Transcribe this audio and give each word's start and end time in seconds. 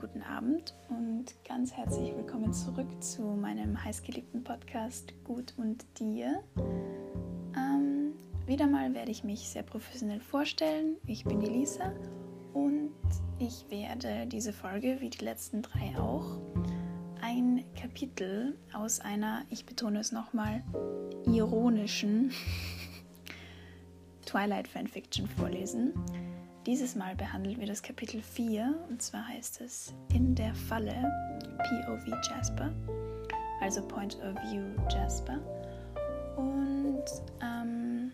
guten 0.00 0.22
Abend 0.22 0.74
und 0.88 1.26
ganz 1.46 1.74
herzlich 1.74 2.16
willkommen 2.16 2.54
zurück 2.54 2.88
zu 3.02 3.20
meinem 3.20 3.84
heißgeliebten 3.84 4.42
Podcast 4.42 5.12
Gut 5.24 5.52
und 5.58 5.84
Dir. 5.98 6.42
Ähm, 7.54 8.14
wieder 8.46 8.66
mal 8.66 8.94
werde 8.94 9.10
ich 9.10 9.24
mich 9.24 9.40
sehr 9.50 9.62
professionell 9.62 10.20
vorstellen. 10.20 10.96
Ich 11.06 11.24
bin 11.24 11.40
die 11.40 11.50
Lisa 11.50 11.92
und 12.54 12.94
ich 13.38 13.66
werde 13.68 14.26
diese 14.26 14.54
Folge, 14.54 14.96
wie 15.00 15.10
die 15.10 15.22
letzten 15.22 15.60
drei 15.60 15.94
auch, 15.98 16.40
ein 17.20 17.62
Kapitel 17.78 18.56
aus 18.72 19.00
einer, 19.00 19.44
ich 19.50 19.66
betone 19.66 20.00
es 20.00 20.12
nochmal, 20.12 20.64
ironischen 21.26 22.32
Twilight 24.24 24.66
Fanfiction 24.66 25.28
vorlesen. 25.28 25.92
Dieses 26.66 26.94
Mal 26.94 27.16
behandeln 27.16 27.58
wir 27.58 27.66
das 27.66 27.82
Kapitel 27.82 28.20
4 28.20 28.74
und 28.90 29.00
zwar 29.00 29.26
heißt 29.28 29.62
es 29.62 29.94
In 30.12 30.34
der 30.34 30.54
Falle 30.54 30.92
POV 31.56 32.06
Jasper, 32.28 32.70
also 33.62 33.80
Point 33.88 34.16
of 34.16 34.34
View 34.42 34.66
Jasper. 34.90 35.38
Und 36.36 37.02
ähm, 37.42 38.12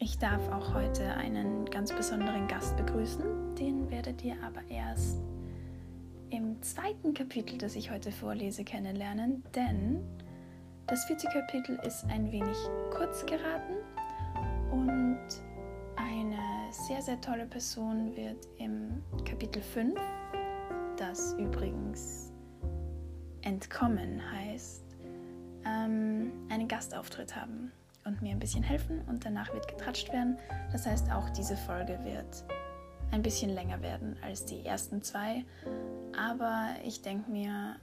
ich 0.00 0.18
darf 0.18 0.50
auch 0.50 0.74
heute 0.74 1.14
einen 1.14 1.64
ganz 1.66 1.92
besonderen 1.92 2.48
Gast 2.48 2.76
begrüßen. 2.76 3.54
Den 3.54 3.88
werdet 3.88 4.24
ihr 4.24 4.34
aber 4.42 4.68
erst 4.68 5.20
im 6.30 6.60
zweiten 6.60 7.14
Kapitel, 7.14 7.56
das 7.56 7.76
ich 7.76 7.92
heute 7.92 8.10
vorlese, 8.10 8.64
kennenlernen, 8.64 9.44
denn 9.54 10.00
das 10.88 11.04
vierte 11.04 11.28
Kapitel 11.28 11.78
ist 11.86 12.04
ein 12.06 12.32
wenig 12.32 12.56
kurz 12.90 13.24
geraten 13.24 13.76
und 14.72 15.18
eine 15.96 16.57
sehr, 16.70 17.02
sehr 17.02 17.20
tolle 17.20 17.46
Person 17.46 18.14
wird 18.16 18.46
im 18.58 19.02
Kapitel 19.24 19.62
5, 19.62 19.98
das 20.96 21.34
übrigens 21.34 22.32
Entkommen 23.42 24.20
heißt, 24.32 24.84
ähm, 25.64 26.32
einen 26.50 26.68
Gastauftritt 26.68 27.34
haben 27.34 27.72
und 28.04 28.20
mir 28.20 28.32
ein 28.32 28.38
bisschen 28.38 28.62
helfen 28.62 29.00
und 29.08 29.24
danach 29.24 29.52
wird 29.54 29.68
getratscht 29.68 30.12
werden. 30.12 30.38
Das 30.72 30.86
heißt, 30.86 31.10
auch 31.10 31.30
diese 31.30 31.56
Folge 31.56 31.98
wird 32.04 32.44
ein 33.10 33.22
bisschen 33.22 33.50
länger 33.50 33.80
werden 33.82 34.16
als 34.22 34.44
die 34.44 34.64
ersten 34.66 35.02
zwei. 35.02 35.44
Aber 36.18 36.74
ich 36.84 37.00
denke 37.00 37.30
mir, 37.30 37.76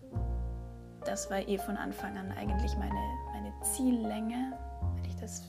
das 1.06 1.30
war 1.31 1.47
eh 1.47 1.58
von 1.58 1.78
Anfang 1.78 2.17
an 2.17 2.31
eigentlich 2.31 2.75
meine, 2.78 3.00
meine 3.33 3.53
Ziellänge, 3.61 4.58
weil 4.81 5.08
ich 5.08 5.16
das 5.16 5.44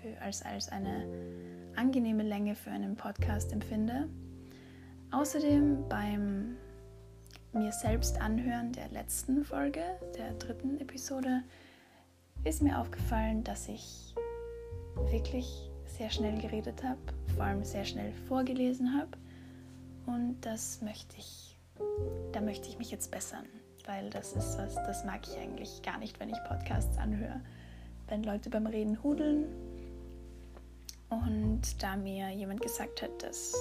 für, 0.00 0.20
als, 0.20 0.42
als 0.42 0.68
eine 0.68 1.06
angenehme 1.76 2.22
Länge 2.22 2.54
für 2.54 2.70
einen 2.70 2.96
Podcast 2.96 3.52
empfinde. 3.52 4.08
Außerdem 5.10 5.88
beim 5.88 6.56
mir 7.52 7.72
selbst 7.72 8.20
anhören 8.20 8.72
der 8.72 8.88
letzten 8.88 9.44
Folge, 9.44 9.82
der 10.16 10.32
dritten 10.34 10.80
Episode, 10.80 11.42
ist 12.44 12.62
mir 12.62 12.78
aufgefallen, 12.78 13.44
dass 13.44 13.68
ich 13.68 14.14
wirklich 15.10 15.70
sehr 15.86 16.10
schnell 16.10 16.40
geredet 16.40 16.82
habe, 16.82 17.00
vor 17.34 17.44
allem 17.44 17.64
sehr 17.64 17.84
schnell 17.84 18.12
vorgelesen 18.26 18.98
habe. 18.98 19.10
Und 20.06 20.40
das 20.40 20.80
möchte 20.80 21.16
ich, 21.18 21.58
da 22.32 22.40
möchte 22.40 22.68
ich 22.68 22.78
mich 22.78 22.90
jetzt 22.90 23.10
bessern, 23.10 23.44
weil 23.86 24.10
das 24.10 24.32
ist 24.32 24.58
was, 24.58 24.74
das 24.74 25.04
mag 25.04 25.20
ich 25.28 25.38
eigentlich 25.38 25.82
gar 25.82 25.98
nicht, 25.98 26.18
wenn 26.18 26.30
ich 26.30 26.44
Podcasts 26.48 26.96
anhöre. 26.98 27.40
Wenn 28.08 28.24
Leute 28.24 28.50
beim 28.50 28.66
Reden 28.66 29.02
hudeln 29.02 29.44
und 31.12 31.82
da 31.82 31.96
mir 31.96 32.30
jemand 32.30 32.62
gesagt 32.62 33.02
hat, 33.02 33.22
dass 33.22 33.54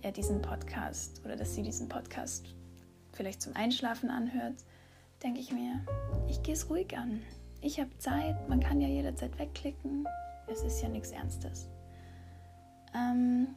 er 0.00 0.12
diesen 0.12 0.40
Podcast 0.40 1.20
oder 1.24 1.36
dass 1.36 1.54
sie 1.54 1.62
diesen 1.62 1.88
Podcast 1.88 2.54
vielleicht 3.12 3.42
zum 3.42 3.54
Einschlafen 3.54 4.08
anhört, 4.10 4.64
denke 5.22 5.40
ich 5.40 5.52
mir, 5.52 5.80
ich 6.28 6.42
gehe 6.42 6.54
es 6.54 6.70
ruhig 6.70 6.96
an. 6.96 7.20
Ich 7.60 7.78
habe 7.78 7.90
Zeit, 7.98 8.48
man 8.48 8.60
kann 8.60 8.80
ja 8.80 8.88
jederzeit 8.88 9.38
wegklicken. 9.38 10.08
Es 10.50 10.62
ist 10.62 10.80
ja 10.80 10.88
nichts 10.88 11.10
Ernstes. 11.10 11.68
Ähm, 12.94 13.48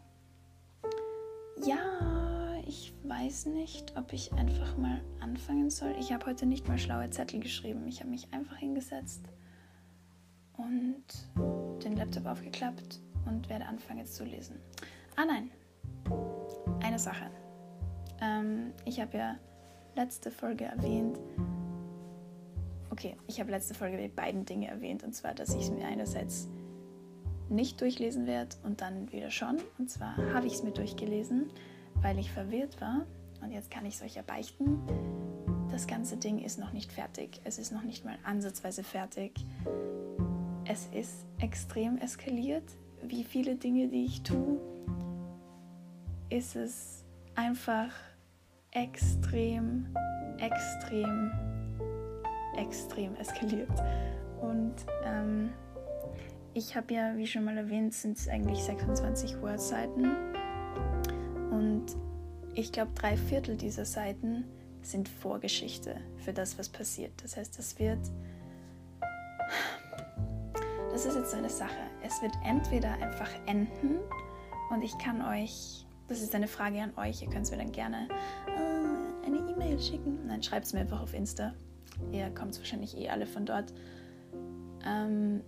ja, 1.66 2.55
ich 2.67 2.93
weiß 3.03 3.45
nicht, 3.45 3.95
ob 3.95 4.11
ich 4.11 4.33
einfach 4.33 4.75
mal 4.77 5.01
anfangen 5.22 5.69
soll. 5.69 5.95
Ich 5.99 6.11
habe 6.11 6.25
heute 6.25 6.45
nicht 6.45 6.67
mal 6.67 6.77
schlaue 6.77 7.09
Zettel 7.09 7.39
geschrieben. 7.39 7.88
Ich 7.88 8.01
habe 8.01 8.09
mich 8.09 8.27
einfach 8.33 8.57
hingesetzt 8.57 9.22
und 10.58 11.06
den 11.84 11.96
Laptop 11.96 12.25
aufgeklappt 12.25 13.00
und 13.25 13.50
werde 13.50 13.66
anfangen 13.66 14.00
jetzt 14.00 14.16
zu 14.16 14.24
lesen. 14.24 14.59
Ah 15.16 15.25
nein, 15.25 15.52
eine 16.81 17.00
Sache. 17.00 17.30
Ähm, 18.22 18.74
ich 18.86 19.00
habe 19.00 19.18
ja 19.18 19.36
letzte 19.96 20.31
Folge 20.31 20.66
erwähnt, 20.66 21.19
okay, 22.90 23.16
ich 23.28 23.40
habe 23.40 23.52
letzte 23.52 23.74
Folge 23.74 23.97
die 23.97 24.08
beiden 24.08 24.46
Dinge 24.46 24.68
erwähnt 24.68 25.03
und 25.03 25.14
zwar, 25.14 25.34
dass 25.34 25.53
ich 25.53 25.64
es 25.64 25.72
mir 25.72 25.86
einerseits 25.86 26.47
nicht 27.50 27.81
durchlesen 27.81 28.25
werde 28.25 28.56
und 28.64 28.81
dann 28.81 29.12
wieder 29.12 29.30
schon. 29.30 29.58
Und 29.78 29.90
zwar 29.90 30.16
habe 30.34 30.47
ich 30.47 30.53
es 30.53 30.64
mir 30.64 30.72
durchgelesen, 30.72 31.52
weil 31.96 32.18
ich 32.18 32.31
verwirrt 32.31 32.80
war 32.81 33.06
und 33.41 33.52
jetzt 33.52 33.70
kann 33.70 33.85
ich 33.85 33.96
es 33.96 34.02
euch 34.02 34.18
erbeichten. 34.18 34.80
Das 35.70 35.88
ganze 35.88 36.18
Ding 36.18 36.40
ist 36.40 36.59
noch 36.59 36.72
nicht 36.72 36.91
fertig. 36.91 37.41
Es 37.44 37.58
ist 37.58 37.72
noch 37.72 37.84
nicht 37.84 38.06
mal 38.06 38.18
ansatzweise 38.24 38.84
fertig 38.84 39.46
es 40.66 40.88
ist 40.94 41.25
extrem 41.40 41.97
eskaliert. 41.97 42.63
Wie 43.01 43.24
viele 43.24 43.56
Dinge, 43.56 43.88
die 43.88 44.06
ich 44.06 44.24
tue, 44.24 44.59
ist 46.29 46.56
es 46.56 47.03
einfach 47.35 47.91
extrem, 48.72 49.88
extrem, 50.40 51.31
extrem 52.57 53.16
eskaliert. 53.16 53.72
Und 54.41 54.75
ähm, 55.06 55.52
ich 56.53 56.75
habe 56.75 56.94
ja, 56.94 57.18
wie 57.18 57.28
schon 57.28 57.44
mal 57.44 57.57
erwähnt, 57.57 57.94
sind 57.94 58.18
es 58.18 58.28
eigentlich 58.28 58.63
26 58.63 59.41
Word-Seiten. 59.41 60.12
Und 61.52 61.85
ich 62.53 62.72
glaube, 62.72 62.91
drei 62.96 63.18
Viertel 63.18 63.57
dieser 63.57 63.85
Seiten 63.85 64.46
sind 64.81 65.09
Vorgeschichte 65.09 65.97
für 66.18 66.34
das, 66.34 66.57
was 66.57 66.69
passiert. 66.69 67.12
Das 67.22 67.38
heißt, 67.38 67.57
es 67.59 67.79
wird 67.79 68.00
das 70.93 71.05
ist 71.05 71.15
jetzt 71.15 71.31
so 71.31 71.37
eine 71.37 71.49
Sache. 71.49 71.89
Es 72.03 72.21
wird 72.21 72.33
entweder 72.45 72.93
einfach 72.93 73.29
enden 73.47 73.99
und 74.69 74.83
ich 74.83 74.95
kann 74.99 75.23
euch, 75.23 75.87
das 76.07 76.21
ist 76.21 76.35
eine 76.35 76.47
Frage 76.47 76.81
an 76.83 76.93
euch, 76.97 77.23
ihr 77.23 77.29
könnt 77.29 77.45
es 77.45 77.51
mir 77.51 77.57
dann 77.57 77.71
gerne 77.71 78.07
äh, 78.47 79.25
eine 79.25 79.37
E-Mail 79.51 79.79
schicken 79.79 80.27
dann 80.27 80.43
schreibt 80.43 80.67
es 80.67 80.73
mir 80.73 80.81
einfach 80.81 81.01
auf 81.01 81.13
Insta. 81.15 81.53
Ihr 82.11 82.29
kommt 82.29 82.57
wahrscheinlich 82.57 82.95
eh 82.97 83.09
alle 83.09 83.25
von 83.25 83.45
dort. 83.45 83.73
Ähm, 84.85 85.41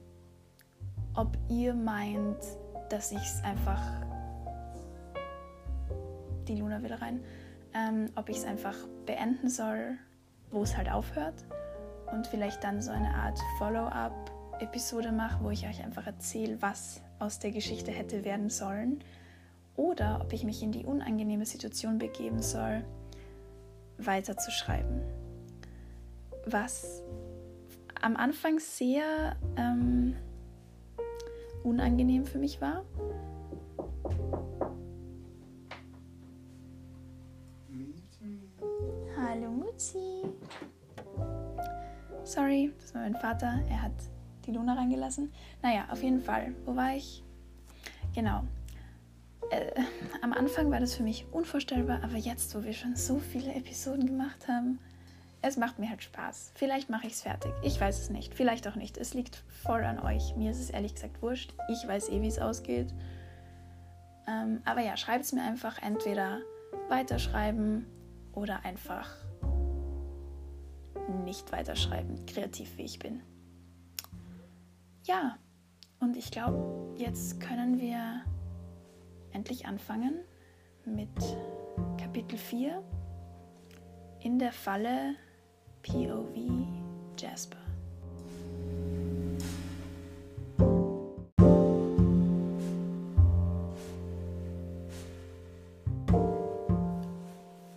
ob 1.15 1.37
ihr 1.47 1.75
meint, 1.75 2.37
dass 2.89 3.11
ich 3.11 3.17
es 3.17 3.43
einfach, 3.43 3.81
die 6.47 6.55
Luna 6.55 6.81
wieder 6.83 7.01
rein, 7.01 7.19
ähm, 7.73 8.11
ob 8.15 8.29
ich 8.29 8.37
es 8.37 8.45
einfach 8.45 8.75
beenden 9.05 9.49
soll, 9.49 9.97
wo 10.49 10.63
es 10.63 10.75
halt 10.75 10.91
aufhört 10.91 11.45
und 12.11 12.25
vielleicht 12.27 12.63
dann 12.63 12.81
so 12.81 12.91
eine 12.91 13.13
Art 13.13 13.39
Follow-up 13.59 14.34
Episode 14.59 15.11
mache, 15.11 15.43
wo 15.43 15.49
ich 15.49 15.67
euch 15.67 15.83
einfach 15.83 16.07
erzähle, 16.07 16.61
was 16.61 17.01
aus 17.19 17.39
der 17.39 17.51
Geschichte 17.51 17.91
hätte 17.91 18.23
werden 18.23 18.49
sollen. 18.49 19.03
Oder 19.75 20.21
ob 20.21 20.31
ich 20.31 20.43
mich 20.43 20.63
in 20.63 20.71
die 20.71 20.85
unangenehme 20.85 21.45
Situation 21.45 21.97
begeben 21.97 22.41
soll, 22.41 22.83
weiterzuschreiben. 23.97 25.01
Was 26.45 27.01
am 28.01 28.15
Anfang 28.15 28.59
sehr 28.59 29.35
ähm, 29.57 30.15
unangenehm 31.63 32.25
für 32.25 32.37
mich 32.37 32.61
war. 32.61 32.85
Hallo 39.17 39.49
Mutti. 39.49 40.23
Sorry, 42.23 42.71
das 42.79 42.93
war 42.93 43.01
mein 43.01 43.15
Vater. 43.15 43.59
Er 43.69 43.81
hat 43.81 43.93
die 44.45 44.51
Luna 44.51 44.73
reingelassen. 44.73 45.31
Naja, 45.61 45.85
auf 45.91 46.03
jeden 46.03 46.21
Fall. 46.21 46.53
Wo 46.65 46.75
war 46.75 46.95
ich? 46.95 47.23
Genau. 48.13 48.43
Äh, 49.51 49.71
am 50.21 50.33
Anfang 50.33 50.71
war 50.71 50.79
das 50.79 50.95
für 50.95 51.03
mich 51.03 51.25
unvorstellbar, 51.31 52.03
aber 52.03 52.17
jetzt, 52.17 52.55
wo 52.55 52.63
wir 52.63 52.73
schon 52.73 52.95
so 52.95 53.19
viele 53.19 53.53
Episoden 53.53 54.07
gemacht 54.07 54.47
haben, 54.47 54.79
es 55.41 55.57
macht 55.57 55.77
mir 55.77 55.89
halt 55.89 56.01
Spaß. 56.01 56.53
Vielleicht 56.55 56.89
mache 56.89 57.05
ich 57.05 57.13
es 57.13 57.21
fertig. 57.21 57.51
Ich 57.61 57.79
weiß 57.79 57.99
es 57.99 58.09
nicht. 58.09 58.33
Vielleicht 58.33 58.67
auch 58.67 58.75
nicht. 58.75 58.97
Es 58.97 59.13
liegt 59.13 59.43
voll 59.63 59.83
an 59.83 59.99
euch. 59.99 60.35
Mir 60.35 60.49
ist 60.49 60.59
es 60.59 60.71
ehrlich 60.71 60.95
gesagt 60.95 61.21
wurscht. 61.21 61.53
Ich 61.69 61.87
weiß 61.87 62.09
eh, 62.09 62.21
wie 62.21 62.27
es 62.27 62.39
ausgeht. 62.39 62.91
Ähm, 64.27 64.61
aber 64.65 64.81
ja, 64.81 64.97
schreibt 64.97 65.25
es 65.25 65.33
mir 65.33 65.43
einfach 65.43 65.81
entweder 65.83 66.39
weiterschreiben 66.89 67.85
oder 68.33 68.65
einfach 68.65 69.09
nicht 71.23 71.51
weiterschreiben, 71.51 72.25
kreativ 72.25 72.77
wie 72.77 72.83
ich 72.83 72.99
bin. 72.99 73.21
Ja, 75.07 75.37
und 75.99 76.17
ich 76.17 76.31
glaube, 76.31 76.95
jetzt 76.97 77.39
können 77.39 77.79
wir 77.79 78.23
endlich 79.33 79.67
anfangen 79.67 80.15
mit 80.83 81.15
Kapitel 81.99 82.15
Kapitel 82.15 82.39
4 82.39 82.83
In 84.21 84.39
der 84.39 84.51
Falle 84.51 85.13
POV 85.83 86.33
Jasper. 87.19 87.57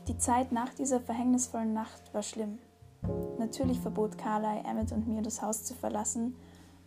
Die 0.07 0.17
Zeit 0.17 0.51
nach 0.51 0.73
dieser 0.73 0.99
verhängnisvollen 1.01 1.75
Nacht 1.75 2.15
war 2.15 2.23
schlimm. 2.23 2.59
Natürlich 3.39 3.81
verbot 3.81 4.17
Carly, 4.17 4.61
Emmett 4.67 4.93
und 4.93 5.07
mir 5.07 5.21
das 5.21 5.43
Haus 5.43 5.63
zu 5.65 5.75
verlassen, 5.75 6.35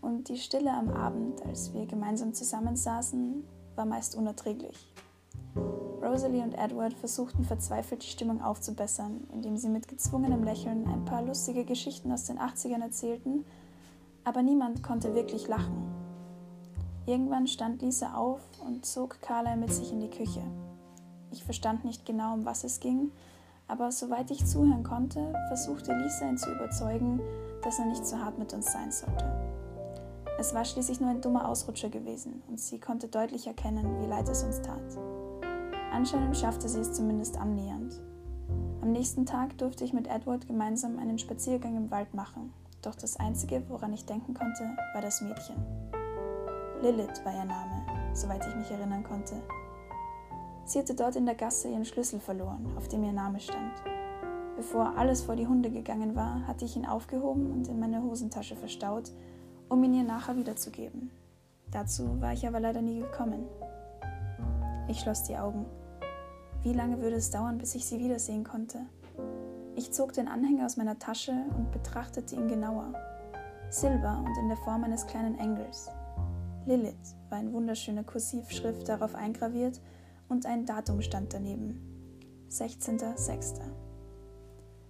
und 0.01 0.29
die 0.29 0.37
Stille 0.37 0.71
am 0.71 0.89
Abend, 0.89 1.41
als 1.45 1.73
wir 1.73 1.85
gemeinsam 1.85 2.33
zusammensaßen, 2.33 3.43
war 3.75 3.85
meist 3.85 4.15
unerträglich. 4.15 4.91
Rosalie 6.01 6.43
und 6.43 6.55
Edward 6.55 6.93
versuchten 6.93 7.45
verzweifelt 7.45 8.03
die 8.03 8.09
Stimmung 8.09 8.41
aufzubessern, 8.41 9.27
indem 9.33 9.57
sie 9.57 9.69
mit 9.69 9.87
gezwungenem 9.87 10.43
Lächeln 10.43 10.87
ein 10.87 11.05
paar 11.05 11.21
lustige 11.21 11.63
Geschichten 11.63 12.11
aus 12.11 12.25
den 12.25 12.39
80ern 12.39 12.81
erzählten, 12.81 13.45
aber 14.23 14.41
niemand 14.41 14.83
konnte 14.83 15.13
wirklich 15.13 15.47
lachen. 15.47 15.91
Irgendwann 17.05 17.47
stand 17.47 17.81
Lisa 17.81 18.15
auf 18.15 18.41
und 18.65 18.85
zog 18.85 19.21
Carla 19.21 19.55
mit 19.55 19.71
sich 19.71 19.91
in 19.91 20.01
die 20.01 20.09
Küche. 20.09 20.41
Ich 21.31 21.43
verstand 21.43 21.85
nicht 21.85 22.05
genau, 22.05 22.33
um 22.33 22.45
was 22.45 22.63
es 22.63 22.79
ging, 22.79 23.11
aber 23.67 23.91
soweit 23.91 24.29
ich 24.31 24.45
zuhören 24.45 24.83
konnte, 24.83 25.33
versuchte 25.47 25.93
Lisa 25.93 26.27
ihn 26.27 26.37
zu 26.37 26.51
überzeugen, 26.51 27.21
dass 27.63 27.79
er 27.79 27.85
nicht 27.85 28.05
so 28.05 28.17
hart 28.17 28.37
mit 28.37 28.53
uns 28.53 28.71
sein 28.71 28.91
sollte. 28.91 29.40
Es 30.37 30.53
war 30.53 30.65
schließlich 30.65 30.99
nur 30.99 31.09
ein 31.09 31.21
dummer 31.21 31.47
Ausrutscher 31.47 31.89
gewesen 31.89 32.41
und 32.47 32.59
sie 32.59 32.79
konnte 32.79 33.07
deutlich 33.07 33.47
erkennen, 33.47 34.01
wie 34.01 34.07
leid 34.07 34.27
es 34.29 34.43
uns 34.43 34.61
tat. 34.61 34.97
Anscheinend 35.91 36.35
schaffte 36.37 36.67
sie 36.67 36.79
es 36.79 36.93
zumindest 36.93 37.37
annähernd. 37.37 38.01
Am 38.81 38.91
nächsten 38.91 39.25
Tag 39.25 39.57
durfte 39.57 39.83
ich 39.83 39.93
mit 39.93 40.07
Edward 40.07 40.47
gemeinsam 40.47 40.97
einen 40.97 41.19
Spaziergang 41.19 41.77
im 41.77 41.91
Wald 41.91 42.13
machen, 42.13 42.51
doch 42.81 42.95
das 42.95 43.17
Einzige, 43.17 43.63
woran 43.69 43.93
ich 43.93 44.05
denken 44.05 44.33
konnte, 44.33 44.63
war 44.93 45.01
das 45.01 45.21
Mädchen. 45.21 45.55
Lilith 46.81 47.23
war 47.23 47.35
ihr 47.35 47.45
Name, 47.45 47.85
soweit 48.13 48.45
ich 48.47 48.55
mich 48.55 48.71
erinnern 48.71 49.03
konnte. 49.03 49.35
Sie 50.65 50.79
hatte 50.79 50.95
dort 50.95 51.15
in 51.15 51.25
der 51.25 51.35
Gasse 51.35 51.67
ihren 51.67 51.85
Schlüssel 51.85 52.19
verloren, 52.19 52.65
auf 52.77 52.87
dem 52.87 53.03
ihr 53.03 53.13
Name 53.13 53.39
stand. 53.39 53.73
Bevor 54.55 54.97
alles 54.97 55.21
vor 55.21 55.35
die 55.35 55.47
Hunde 55.47 55.69
gegangen 55.69 56.15
war, 56.15 56.47
hatte 56.47 56.65
ich 56.65 56.75
ihn 56.75 56.85
aufgehoben 56.85 57.51
und 57.51 57.67
in 57.67 57.79
meine 57.79 58.01
Hosentasche 58.01 58.55
verstaut, 58.55 59.11
um 59.71 59.81
ihn 59.85 59.93
ihr 59.93 60.03
nachher 60.03 60.35
wiederzugeben. 60.35 61.11
Dazu 61.71 62.19
war 62.19 62.33
ich 62.33 62.45
aber 62.45 62.59
leider 62.59 62.81
nie 62.81 62.99
gekommen. 62.99 63.45
Ich 64.89 64.99
schloss 64.99 65.23
die 65.23 65.37
Augen. 65.37 65.65
Wie 66.61 66.73
lange 66.73 67.01
würde 67.01 67.15
es 67.15 67.31
dauern, 67.31 67.57
bis 67.57 67.73
ich 67.75 67.85
sie 67.85 67.99
wiedersehen 67.99 68.43
konnte? 68.43 68.79
Ich 69.77 69.93
zog 69.93 70.11
den 70.11 70.27
Anhänger 70.27 70.65
aus 70.65 70.75
meiner 70.75 70.99
Tasche 70.99 71.31
und 71.55 71.71
betrachtete 71.71 72.35
ihn 72.35 72.49
genauer. 72.49 72.93
Silber 73.69 74.21
und 74.25 74.37
in 74.37 74.49
der 74.49 74.57
Form 74.57 74.83
eines 74.83 75.07
kleinen 75.07 75.39
Engels. 75.39 75.89
Lilith 76.65 77.15
war 77.29 77.39
in 77.39 77.53
wunderschöner 77.53 78.03
Kursivschrift 78.03 78.89
darauf 78.89 79.15
eingraviert 79.15 79.79
und 80.27 80.45
ein 80.45 80.65
Datum 80.65 81.01
stand 81.01 81.33
daneben. 81.33 81.79
16.06. 82.49 83.61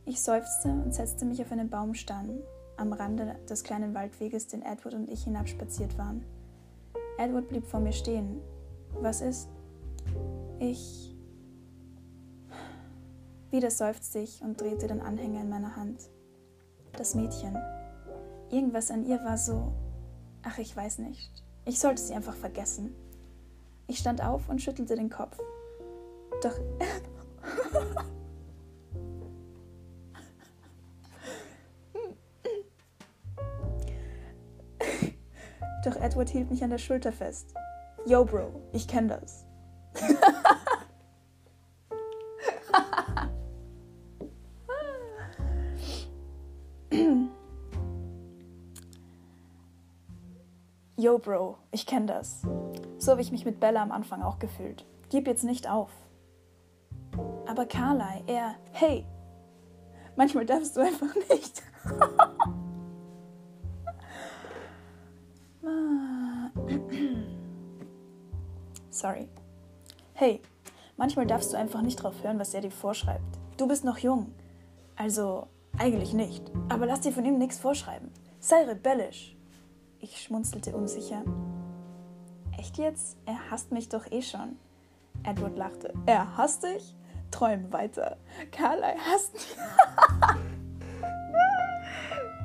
Ich 0.05 0.19
seufzte 0.21 0.69
und 0.69 0.95
setzte 0.95 1.25
mich 1.25 1.39
auf 1.43 1.51
einen 1.51 1.69
Baumstamm 1.69 2.39
am 2.81 2.93
Rande 2.93 3.35
des 3.49 3.63
kleinen 3.63 3.93
Waldweges, 3.93 4.47
den 4.47 4.63
Edward 4.63 4.95
und 4.95 5.09
ich 5.09 5.23
hinabspaziert 5.23 5.97
waren. 5.97 6.25
Edward 7.17 7.47
blieb 7.49 7.65
vor 7.65 7.79
mir 7.79 7.93
stehen. 7.93 8.41
Was 8.99 9.21
ist? 9.21 9.47
Ich 10.59 11.15
wieder 13.51 13.69
seufzte 13.69 14.19
ich 14.19 14.41
und 14.41 14.61
drehte 14.61 14.87
den 14.87 15.01
Anhänger 15.01 15.41
in 15.41 15.49
meiner 15.49 15.75
Hand. 15.75 16.09
Das 16.93 17.15
Mädchen. 17.15 17.57
Irgendwas 18.49 18.91
an 18.91 19.05
ihr 19.05 19.21
war 19.25 19.37
so. 19.37 19.73
Ach, 20.43 20.57
ich 20.57 20.75
weiß 20.75 20.99
nicht. 20.99 21.29
Ich 21.65 21.79
sollte 21.79 22.01
sie 22.01 22.13
einfach 22.13 22.35
vergessen. 22.35 22.95
Ich 23.87 23.99
stand 23.99 24.23
auf 24.23 24.47
und 24.47 24.61
schüttelte 24.61 24.95
den 24.95 25.09
Kopf. 25.09 25.37
Doch. 26.41 26.57
Doch 35.83 35.95
Edward 35.95 36.29
hielt 36.29 36.51
mich 36.51 36.63
an 36.63 36.69
der 36.69 36.77
Schulter 36.77 37.11
fest. 37.11 37.53
Yo, 38.05 38.23
Bro, 38.25 38.61
ich 38.71 38.87
kenn 38.87 39.07
das. 39.07 39.45
Yo, 50.97 51.17
Bro, 51.17 51.57
ich 51.71 51.87
kenne 51.87 52.05
das. 52.05 52.43
So 52.99 53.11
habe 53.11 53.21
ich 53.21 53.31
mich 53.31 53.43
mit 53.43 53.59
Bella 53.59 53.81
am 53.81 53.91
Anfang 53.91 54.21
auch 54.21 54.37
gefühlt. 54.37 54.85
Gib 55.09 55.25
jetzt 55.25 55.43
nicht 55.43 55.67
auf. 55.67 55.89
Aber 57.47 57.65
Carly, 57.65 58.23
er, 58.27 58.53
hey, 58.71 59.05
manchmal 60.15 60.45
darfst 60.45 60.77
du 60.77 60.81
einfach 60.81 61.15
nicht. 61.29 61.63
Sorry. 68.91 69.29
Hey, 70.13 70.41
manchmal 70.97 71.25
darfst 71.25 71.53
du 71.53 71.57
einfach 71.57 71.81
nicht 71.81 72.03
drauf 72.03 72.21
hören, 72.21 72.39
was 72.39 72.53
er 72.53 72.61
dir 72.61 72.71
vorschreibt. 72.71 73.39
Du 73.57 73.67
bist 73.67 73.85
noch 73.85 73.97
jung. 73.97 74.33
Also, 74.97 75.47
eigentlich 75.77 76.13
nicht. 76.13 76.51
Aber 76.69 76.85
lass 76.85 77.01
dir 77.01 77.13
von 77.13 77.25
ihm 77.25 77.37
nichts 77.37 77.57
vorschreiben. 77.57 78.11
Sei 78.39 78.63
rebellisch. 78.63 79.35
Ich 79.99 80.21
schmunzelte 80.21 80.75
unsicher. 80.75 81.23
Echt 82.57 82.77
jetzt? 82.77 83.17
Er 83.25 83.49
hasst 83.49 83.71
mich 83.71 83.87
doch 83.87 84.11
eh 84.11 84.21
schon. 84.21 84.57
Edward 85.23 85.57
lachte. 85.57 85.93
Er 86.05 86.37
hasst 86.37 86.63
dich? 86.63 86.95
Träum 87.31 87.71
weiter. 87.71 88.17
Carly 88.51 88.97
hasst 88.97 89.33
mich. 89.33 89.57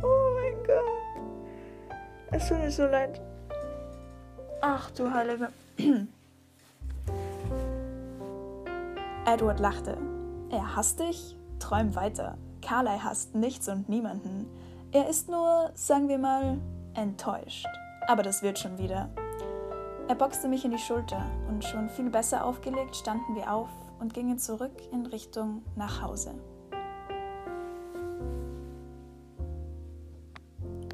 oh 0.02 0.34
mein 0.36 0.54
Gott. 0.64 1.98
Es 2.30 2.48
tut 2.48 2.58
mir 2.58 2.70
so 2.70 2.84
leid. 2.86 3.20
Ach 4.60 4.90
du 4.92 5.12
Heilige. 5.12 5.48
Edward 9.26 9.58
lachte. 9.58 9.98
Er 10.50 10.76
hasst 10.76 11.00
dich? 11.00 11.36
Träum 11.58 11.96
weiter. 11.96 12.38
Carly 12.62 12.96
hasst 13.02 13.34
nichts 13.34 13.68
und 13.68 13.88
niemanden. 13.88 14.46
Er 14.92 15.08
ist 15.08 15.28
nur, 15.28 15.72
sagen 15.74 16.08
wir 16.08 16.18
mal, 16.18 16.58
enttäuscht. 16.94 17.66
Aber 18.06 18.22
das 18.22 18.42
wird 18.42 18.56
schon 18.58 18.78
wieder. 18.78 19.10
Er 20.06 20.14
boxte 20.14 20.46
mich 20.46 20.64
in 20.64 20.70
die 20.70 20.78
Schulter 20.78 21.26
und 21.48 21.64
schon 21.64 21.88
viel 21.88 22.08
besser 22.08 22.44
aufgelegt 22.44 22.94
standen 22.94 23.34
wir 23.34 23.52
auf 23.52 23.68
und 23.98 24.14
gingen 24.14 24.38
zurück 24.38 24.80
in 24.92 25.06
Richtung 25.06 25.62
nach 25.74 26.02
Hause. 26.02 26.32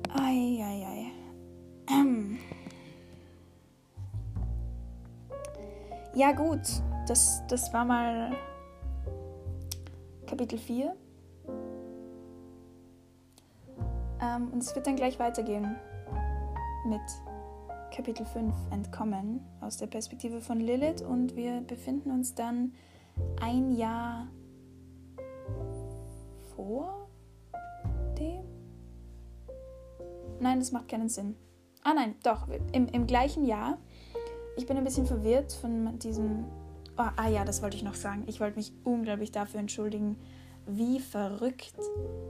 Eieiei. 0.09 1.13
Ähm. 1.91 2.39
Ja 6.15 6.33
gut, 6.33 6.61
das, 7.07 7.43
das 7.49 7.73
war 7.73 7.85
mal 7.85 8.37
Kapitel 10.27 10.59
4. 10.59 10.95
Ähm, 14.21 14.49
und 14.53 14.59
es 14.59 14.75
wird 14.75 14.87
dann 14.87 14.97
gleich 14.97 15.19
weitergehen 15.19 15.77
mit 16.87 17.01
Kapitel 17.95 18.25
5 18.25 18.55
Entkommen 18.71 19.41
aus 19.61 19.77
der 19.77 19.87
Perspektive 19.87 20.41
von 20.41 20.61
Lilith 20.61 21.03
und 21.03 21.37
wir 21.37 21.61
befinden 21.61 22.11
uns 22.11 22.35
dann 22.35 22.73
ein 23.41 23.73
Jahr 23.73 24.29
vor 26.57 27.09
dem? 28.19 28.45
Nein, 30.41 30.59
das 30.59 30.73
macht 30.73 30.89
keinen 30.89 31.09
Sinn. 31.09 31.37
Ah 31.85 31.95
nein, 31.95 32.15
doch, 32.23 32.49
im, 32.73 32.89
im 32.89 33.07
gleichen 33.07 33.45
Jahr. 33.45 33.79
Ich 34.57 34.67
bin 34.67 34.77
ein 34.77 34.85
bisschen 34.85 35.07
verwirrt 35.07 35.53
von 35.53 35.99
diesem... 35.99 36.47
Oh, 36.99 37.09
ah 37.17 37.29
ja, 37.29 37.45
das 37.45 37.63
wollte 37.63 37.77
ich 37.77 37.83
noch 37.83 37.95
sagen. 37.95 38.25
Ich 38.27 38.41
wollte 38.41 38.57
mich 38.57 38.73
unglaublich 38.85 39.33
dafür 39.33 39.61
entschuldigen, 39.61 40.17
wie 40.67 41.01
verrückt 41.01 41.73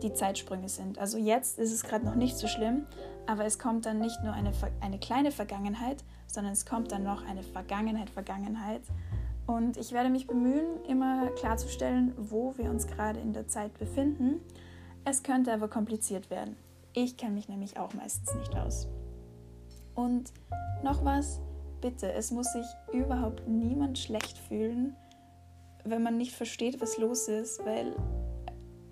die 0.03 0.13
Zeitsprünge 0.13 0.69
sind. 0.69 0.99
Also 0.99 1.19
jetzt 1.19 1.59
ist 1.59 1.73
es 1.73 1.83
gerade 1.83 2.05
noch 2.05 2.15
nicht 2.15 2.37
so 2.37 2.47
schlimm, 2.47 2.87
aber 3.27 3.45
es 3.45 3.59
kommt 3.59 3.87
dann 3.87 4.01
nicht 4.01 4.23
nur 4.23 4.33
eine, 4.33 4.53
eine 4.81 4.99
kleine 4.99 5.33
Vergangenheit, 5.33 6.03
sondern 6.27 6.53
es 6.53 6.65
kommt 6.65 6.93
dann 6.93 7.03
noch 7.03 7.25
eine 7.25 7.43
Vergangenheit, 7.43 8.09
Vergangenheit. 8.11 8.83
Und 9.47 9.77
ich 9.77 9.93
werde 9.93 10.09
mich 10.09 10.27
bemühen, 10.27 10.83
immer 10.89 11.29
klarzustellen, 11.31 12.15
wo 12.17 12.57
wir 12.57 12.71
uns 12.71 12.87
gerade 12.87 13.21
in 13.21 13.33
der 13.33 13.49
Zeit 13.49 13.77
befinden. 13.79 14.41
Es 15.05 15.23
könnte 15.23 15.53
aber 15.53 15.69
kompliziert 15.69 16.31
werden. 16.31 16.57
Ich 16.95 17.17
kenne 17.17 17.35
mich 17.35 17.49
nämlich 17.49 17.79
auch 17.79 17.93
meistens 17.95 18.35
nicht 18.35 18.55
aus. 18.55 18.87
Und 19.95 20.33
noch 20.83 21.05
was, 21.05 21.41
bitte, 21.83 22.11
es 22.13 22.31
muss 22.31 22.51
sich 22.53 22.65
überhaupt 22.93 23.47
niemand 23.47 23.99
schlecht 23.99 24.39
fühlen, 24.39 24.97
wenn 25.85 26.03
man 26.03 26.17
nicht 26.17 26.35
versteht, 26.35 26.81
was 26.81 26.97
los 26.97 27.29
ist, 27.29 27.63
weil 27.67 27.95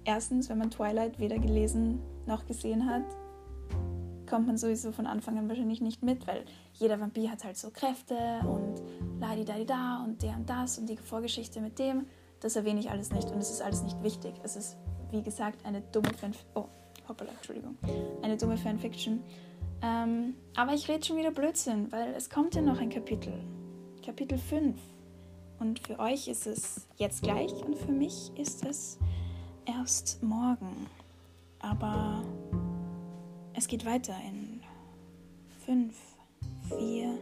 erstens, 0.04 0.50
wenn 0.50 0.59
man 0.59 0.70
Twilight 0.70 1.18
weder 1.18 1.38
gelesen 1.38 2.00
noch 2.26 2.44
gesehen 2.44 2.87
hat, 2.87 3.04
kommt 4.28 4.47
man 4.47 4.56
sowieso 4.56 4.92
von 4.92 5.06
Anfang 5.06 5.38
an 5.38 5.49
wahrscheinlich 5.49 5.80
nicht 5.80 6.02
mit, 6.02 6.26
weil 6.26 6.44
jeder 6.75 7.00
Vampir 7.00 7.30
hat 7.30 7.44
halt 7.44 7.56
so 7.56 7.70
Kräfte 7.70 8.14
und 8.44 8.80
ladi 9.20 9.44
da 9.44 9.54
da 9.64 10.04
und 10.04 10.23
der 10.23 10.37
und 10.37 10.49
das 10.49 10.78
und 10.78 10.88
die 10.88 10.97
Vorgeschichte 10.97 11.61
mit 11.61 11.78
dem. 11.78 12.06
Das 12.40 12.56
erwähne 12.56 12.80
ich 12.80 12.90
alles 12.90 13.11
nicht 13.12 13.30
und 13.30 13.38
es 13.38 13.50
ist 13.50 13.62
alles 13.62 13.82
nicht 13.82 14.02
wichtig. 14.02 14.35
Es 14.42 14.56
ist, 14.56 14.76
wie 15.11 15.23
gesagt, 15.23 15.64
eine 15.64 15.80
dumme 15.92 16.12
Fan 16.14 16.32
oh, 16.54 16.66
hoppala, 17.09 17.30
Entschuldigung. 17.32 17.76
Eine 18.23 18.37
dumme 18.37 18.56
Fanfiction. 18.56 19.20
Ähm, 19.83 20.35
aber 20.57 20.75
ich 20.75 20.89
rede 20.89 21.05
schon 21.05 21.17
wieder 21.17 21.31
Blödsinn, 21.31 21.91
weil 21.91 22.15
es 22.15 22.29
kommt 22.29 22.55
ja 22.55 22.63
noch 22.63 22.81
ein 22.81 22.91
Kapitel. 22.91 23.33
Kapitel 24.05 24.39
5. 24.39 24.77
Und 25.59 25.79
für 25.81 25.99
euch 25.99 26.29
ist 26.29 26.47
es 26.47 26.87
jetzt 26.97 27.23
gleich 27.23 27.53
und 27.53 27.77
für 27.77 27.93
mich 27.93 28.33
ist 28.37 28.65
es 28.65 28.99
erst 29.67 30.23
morgen. 30.23 30.87
Aber 31.61 32.23
es 33.55 33.69
geht 33.69 33.85
weiter 33.85 34.15
in 34.27 34.63
5, 35.67 35.95
4, 36.79 37.19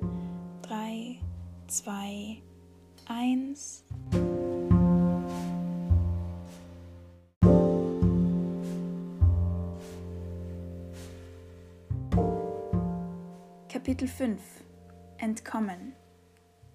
3, 0.62 1.18
2, 1.66 2.42
1. 3.08 3.84
Kapitel 13.88 14.06
5 14.06 14.38
Entkommen 15.16 15.94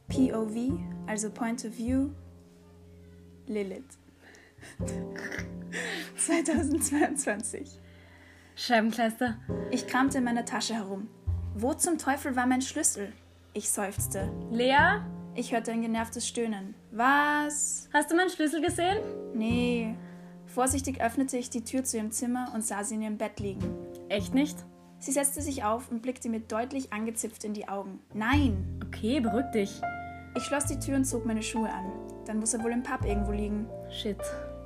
POV, 0.07 0.79
also 1.05 1.29
Point 1.29 1.63
of 1.63 1.77
View, 1.77 2.09
Lilith. 3.45 3.99
2022. 6.17 7.69
Scheibenkleister. 8.55 9.37
Ich 9.69 9.85
kramte 9.85 10.17
in 10.17 10.23
meiner 10.23 10.43
Tasche 10.43 10.73
herum. 10.73 11.07
Wo 11.53 11.75
zum 11.75 11.99
Teufel 11.99 12.35
war 12.35 12.47
mein 12.47 12.63
Schlüssel? 12.63 13.13
Ich 13.53 13.69
seufzte. 13.69 14.33
Lea? 14.49 15.03
Ich 15.35 15.53
hörte 15.53 15.71
ein 15.71 15.83
genervtes 15.83 16.27
Stöhnen. 16.27 16.73
Was? 16.89 17.89
Hast 17.93 18.09
du 18.09 18.15
meinen 18.15 18.31
Schlüssel 18.31 18.59
gesehen? 18.59 18.97
Nee. 19.35 19.95
Vorsichtig 20.47 20.99
öffnete 20.99 21.37
ich 21.37 21.51
die 21.51 21.63
Tür 21.63 21.83
zu 21.83 21.97
ihrem 21.97 22.09
Zimmer 22.09 22.51
und 22.55 22.65
sah 22.65 22.83
sie 22.83 22.95
in 22.95 23.03
ihrem 23.03 23.17
Bett 23.19 23.39
liegen. 23.39 23.61
Echt 24.09 24.33
nicht? 24.33 24.65
Sie 25.03 25.11
setzte 25.11 25.41
sich 25.41 25.65
auf 25.65 25.91
und 25.91 26.01
blickte 26.01 26.29
mir 26.29 26.39
deutlich 26.39 26.93
angezipft 26.93 27.43
in 27.43 27.53
die 27.53 27.67
Augen. 27.67 27.99
Nein! 28.13 28.79
Okay, 28.87 29.19
beruhig 29.19 29.47
dich. 29.53 29.81
Ich 30.37 30.43
schloss 30.43 30.67
die 30.67 30.79
Tür 30.79 30.95
und 30.95 31.03
zog 31.03 31.25
meine 31.25 31.43
Schuhe 31.43 31.69
an. 31.69 31.91
Dann 32.25 32.39
muss 32.39 32.53
er 32.53 32.63
wohl 32.63 32.71
im 32.71 32.83
Pub 32.83 33.03
irgendwo 33.03 33.33
liegen. 33.33 33.67
Shit. 33.91 34.15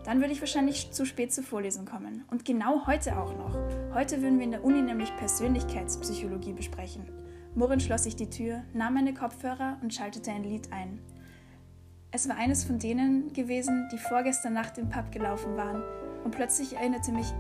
Dann 0.06 0.20
würde 0.20 0.34
ich 0.34 0.40
wahrscheinlich 0.40 0.92
zu 0.92 1.08
spät 1.08 1.34
zur 1.34 1.44
Vorlesung 1.44 1.86
kommen. 1.86 2.24
Und 2.30 2.46
genau 2.46 2.86
heute 2.86 3.18
auch 3.18 3.36
noch. 3.36 3.58
Heute 3.96 4.22
würden 4.22 4.38
wir 4.38 4.46
in 4.46 4.52
der 4.52 4.64
Uni 4.64 4.84
nämlich 4.84 5.10
Persönlichkeitspsychologie 5.18 6.54
besprechen. 6.54 7.10
Murren 7.56 7.80
schloss 7.80 8.04
sich 8.04 8.16
die 8.16 8.30
Tür, 8.30 8.62
nahm 8.76 8.94
meine 8.94 9.16
Kopfhörer 9.16 9.80
und 9.82 9.92
schaltete 9.92 10.30
ein 10.30 10.44
Lied 10.44 10.72
ein. 10.72 11.00
Es 12.12 12.30
war 12.30 12.38
eines 12.38 12.64
von 12.64 12.78
denen 12.78 13.34
gewesen, 13.34 13.90
die 13.92 13.98
vorgestern 13.98 14.54
Nacht 14.54 14.78
im 14.78 14.90
Pub 14.90 15.12
gelaufen 15.12 15.58
waren, 15.58 15.82
und 16.24 16.30
plötzlich 16.30 16.76
erinnerte, 16.76 17.12
mich, 17.12 17.34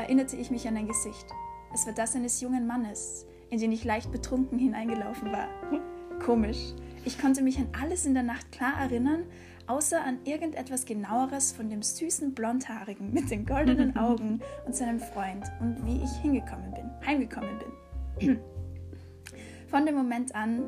erinnerte 0.00 0.34
ich 0.34 0.50
mich 0.50 0.66
an 0.66 0.76
ein 0.76 0.88
Gesicht. 0.88 1.26
Es 1.72 1.86
war 1.86 1.92
das 1.92 2.16
eines 2.16 2.40
jungen 2.40 2.66
Mannes, 2.66 3.26
in 3.48 3.60
den 3.60 3.70
ich 3.72 3.84
leicht 3.84 4.10
betrunken 4.10 4.58
hineingelaufen 4.58 5.30
war. 5.32 5.48
Komisch. 6.24 6.74
Ich 7.04 7.18
konnte 7.18 7.42
mich 7.42 7.58
an 7.58 7.68
alles 7.80 8.06
in 8.06 8.14
der 8.14 8.24
Nacht 8.24 8.50
klar 8.52 8.74
erinnern, 8.78 9.24
außer 9.66 10.04
an 10.04 10.18
irgendetwas 10.24 10.84
genaueres 10.84 11.52
von 11.52 11.70
dem 11.70 11.82
süßen 11.82 12.34
Blondhaarigen 12.34 13.12
mit 13.12 13.30
den 13.30 13.46
goldenen 13.46 13.96
Augen 13.98 14.40
und 14.66 14.74
seinem 14.74 14.98
Freund 14.98 15.44
und 15.60 15.86
wie 15.86 16.02
ich 16.02 16.10
hingekommen 16.20 16.72
bin, 16.72 16.90
heimgekommen 17.06 17.58
bin. 18.18 18.40
Von 19.68 19.86
dem 19.86 19.94
Moment 19.94 20.34
an, 20.34 20.64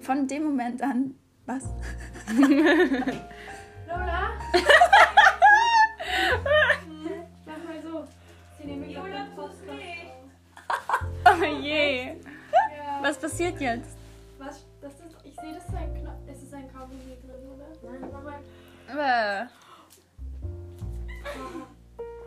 von 0.00 0.28
dem 0.28 0.44
Moment 0.44 0.82
an, 0.82 1.14
was? 1.46 1.64
Lola? 2.38 2.60
Mach 7.46 7.64
mal 7.64 7.82
so. 7.82 8.04
Sie 8.58 8.66
nehmen 8.66 8.88
den 8.88 8.94
Podcast. 9.34 9.93
Oh 11.34 11.44
je. 11.44 12.06
Ja. 12.06 13.02
Was 13.02 13.18
passiert 13.18 13.60
jetzt? 13.60 13.96
Was? 14.38 14.64
Das 14.80 14.92
ist, 14.92 15.16
ich 15.24 15.34
sehe, 15.34 15.54
das 15.54 15.64
ist 15.64 15.74
ein 15.74 15.94
Knopf. 15.94 16.20
Es 16.26 16.42
ist 16.42 16.54
ein 16.54 16.72
Kaugummi 16.72 17.16
drin, 17.22 17.48
oder? 17.52 17.66
Nein, 17.82 18.10
mach 18.12 18.22
mal. 18.22 19.42
Äh. 19.42 19.46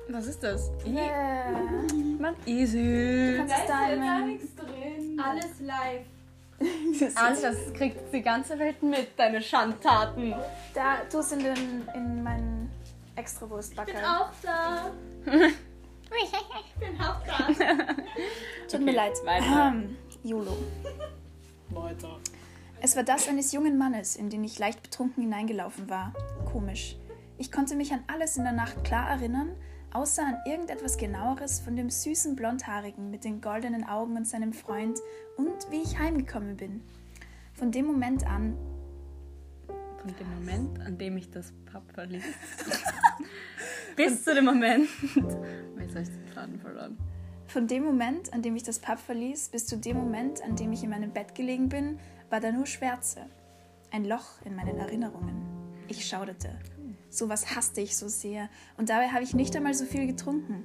Was 0.10 0.26
ist 0.28 0.44
das? 0.44 0.72
Yeah. 0.86 1.52
Mann, 2.20 2.36
easy. 2.46 3.36
Kannst 3.38 3.56
Da 3.68 3.90
ist 3.90 4.02
gar 4.02 4.20
nichts 4.22 4.56
drin. 4.56 5.22
Alles 5.24 5.60
live. 5.60 6.06
Alles, 7.16 7.42
das 7.42 7.74
kriegt 7.74 8.14
die 8.14 8.22
ganze 8.22 8.58
Welt 8.58 8.82
mit, 8.82 9.10
deine 9.18 9.42
Schandtaten. 9.42 10.34
Da, 10.74 10.98
tu 11.10 11.20
es 11.20 11.32
in, 11.32 11.40
den, 11.40 11.88
in 11.94 12.24
meinen 12.24 12.72
Ich 13.16 13.40
bin 13.86 14.04
auch 14.04 14.32
da. 14.42 14.92
Ich 16.24 16.80
bin 16.80 17.00
auch 17.02 17.22
da. 17.26 17.48
Tut 18.70 18.82
mir 18.82 18.94
leid. 18.94 19.14
weiter. 19.26 19.74
Ähm, 19.74 19.98
YOLO. 20.24 20.56
Weiter. 21.70 22.20
Es 22.82 22.96
war 22.96 23.04
das 23.04 23.28
eines 23.28 23.52
jungen 23.52 23.78
Mannes, 23.78 24.16
in 24.16 24.30
den 24.30 24.44
ich 24.44 24.60
leicht 24.60 24.84
betrunken 24.84 25.24
hineingelaufen 25.24 25.90
war. 25.90 26.14
Komisch. 26.52 26.96
Ich 27.38 27.52
konnte 27.52 27.76
mich 27.76 27.92
an 27.92 28.04
alles 28.08 28.38
in 28.38 28.44
der 28.44 28.54
Nacht 28.54 28.84
klar 28.84 29.10
erinnern, 29.10 29.56
außer 29.94 30.24
an 30.24 30.38
irgendetwas 30.46 30.98
genaueres 30.98 31.60
von 31.60 31.76
dem 31.76 31.90
süßen 31.90 32.36
Blondhaarigen 32.36 33.10
mit 33.10 33.24
den 33.24 33.42
goldenen 33.42 33.84
Augen 33.84 34.16
und 34.16 34.28
seinem 34.28 34.54
Freund 34.54 35.00
und 35.38 35.72
wie 35.72 35.82
ich 35.82 35.98
heimgekommen 35.98 36.58
bin. 36.58 36.82
Von 37.54 37.72
dem 37.72 37.86
Moment 37.88 38.26
an, 38.28 38.56
Von 40.00 40.16
dem 40.16 40.34
Moment, 40.36 40.80
an 40.82 40.98
dem 40.98 41.18
ich 41.18 41.32
das 41.32 41.52
Pub 41.72 41.84
verließ. 41.94 42.24
Bis 43.98 44.24
zu 44.24 44.36
dem 44.36 44.46
Moment. 44.46 44.88
Jetzt 45.16 45.96
habe 45.96 46.02
ich 46.04 46.10
den 46.10 46.28
Faden 46.34 46.60
verloren. 46.60 46.98
von 47.48 47.66
dem 47.66 47.84
Moment, 47.84 48.32
an 48.32 48.44
dem 48.44 48.56
ich 48.56 48.62
das 48.62 48.78
Pub 48.78 49.00
verließ, 49.00 49.50
bis 49.50 49.66
zu 49.66 49.76
dem 49.76 49.98
Moment, 49.98 50.44
an 50.44 50.56
dem 50.56 50.72
ich 50.72 50.84
in 50.84 50.92
meinem 50.92 51.12
Bett 51.12 51.34
gelegen 51.34 51.68
bin, 51.68 52.00
war 52.30 52.40
da 52.40 52.52
nur 52.52 52.68
Schwärze. 52.68 53.26
Ein 53.90 54.06
Loch 54.06 54.40
in 54.46 54.56
meinen 54.56 54.78
Erinnerungen. 54.78 55.42
Ich 55.88 56.06
schauderte. 56.08 56.50
Sowas 57.10 57.56
hasste 57.56 57.82
ich 57.82 57.98
so 57.98 58.08
sehr, 58.08 58.50
und 58.78 58.90
dabei 58.90 59.08
habe 59.08 59.24
ich 59.24 59.34
nicht 59.34 59.56
einmal 59.56 59.74
so 59.74 59.86
viel 59.86 60.06
getrunken. 60.06 60.64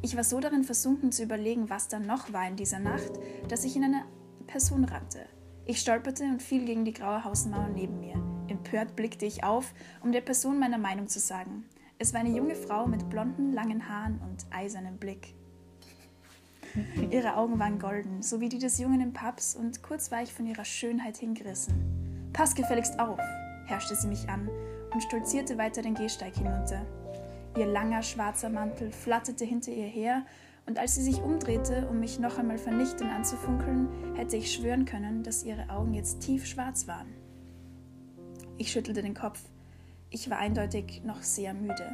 Ich 0.00 0.16
war 0.16 0.24
so 0.24 0.40
darin 0.40 0.64
versunken 0.64 1.12
zu 1.12 1.22
überlegen, 1.24 1.68
was 1.68 1.88
da 1.88 1.98
noch 1.98 2.32
war 2.32 2.48
in 2.48 2.56
dieser 2.56 2.78
Nacht, 2.78 3.12
dass 3.48 3.64
ich 3.64 3.76
in 3.76 3.84
eine 3.84 4.04
Person 4.46 4.84
rannte. 4.84 5.26
Ich 5.66 5.80
stolperte 5.80 6.24
und 6.24 6.42
fiel 6.42 6.64
gegen 6.64 6.86
die 6.86 6.94
graue 6.94 7.24
Hausmauer 7.24 7.68
neben 7.68 8.00
mir. 8.00 8.14
Empört 8.48 8.96
blickte 8.96 9.26
ich 9.26 9.44
auf, 9.44 9.74
um 10.02 10.12
der 10.12 10.22
Person 10.22 10.58
meine 10.58 10.78
Meinung 10.78 11.08
zu 11.08 11.18
sagen. 11.18 11.66
Es 12.02 12.14
war 12.14 12.20
eine 12.20 12.34
junge 12.34 12.54
Frau 12.54 12.86
mit 12.86 13.10
blonden, 13.10 13.52
langen 13.52 13.86
Haaren 13.86 14.18
und 14.22 14.46
eisernem 14.50 14.96
Blick. 14.96 15.34
Ihre 17.10 17.36
Augen 17.36 17.58
waren 17.58 17.78
golden, 17.78 18.22
so 18.22 18.40
wie 18.40 18.48
die 18.48 18.58
des 18.58 18.78
Jungen 18.78 19.02
im 19.02 19.12
Pubs, 19.12 19.54
und 19.54 19.82
kurz 19.82 20.10
war 20.10 20.22
ich 20.22 20.32
von 20.32 20.46
ihrer 20.46 20.64
Schönheit 20.64 21.18
hingerissen. 21.18 22.30
Pass 22.32 22.54
gefälligst 22.54 22.98
auf, 22.98 23.20
herrschte 23.66 23.94
sie 23.96 24.08
mich 24.08 24.26
an 24.30 24.48
und 24.94 25.02
stolzierte 25.02 25.58
weiter 25.58 25.82
den 25.82 25.94
Gehsteig 25.94 26.36
hinunter. 26.36 26.86
Ihr 27.58 27.66
langer 27.66 28.02
schwarzer 28.02 28.48
Mantel 28.48 28.92
flatterte 28.92 29.44
hinter 29.44 29.70
ihr 29.70 29.88
her, 29.88 30.24
und 30.64 30.78
als 30.78 30.94
sie 30.94 31.02
sich 31.02 31.20
umdrehte, 31.20 31.86
um 31.90 32.00
mich 32.00 32.18
noch 32.18 32.38
einmal 32.38 32.56
vernichtend 32.56 33.10
anzufunkeln, 33.10 34.16
hätte 34.16 34.38
ich 34.38 34.54
schwören 34.54 34.86
können, 34.86 35.22
dass 35.22 35.44
ihre 35.44 35.68
Augen 35.68 35.92
jetzt 35.92 36.20
tiefschwarz 36.20 36.88
waren. 36.88 37.08
Ich 38.56 38.72
schüttelte 38.72 39.02
den 39.02 39.14
Kopf. 39.14 39.42
Ich 40.12 40.28
war 40.28 40.38
eindeutig 40.38 41.02
noch 41.04 41.22
sehr 41.22 41.54
müde. 41.54 41.88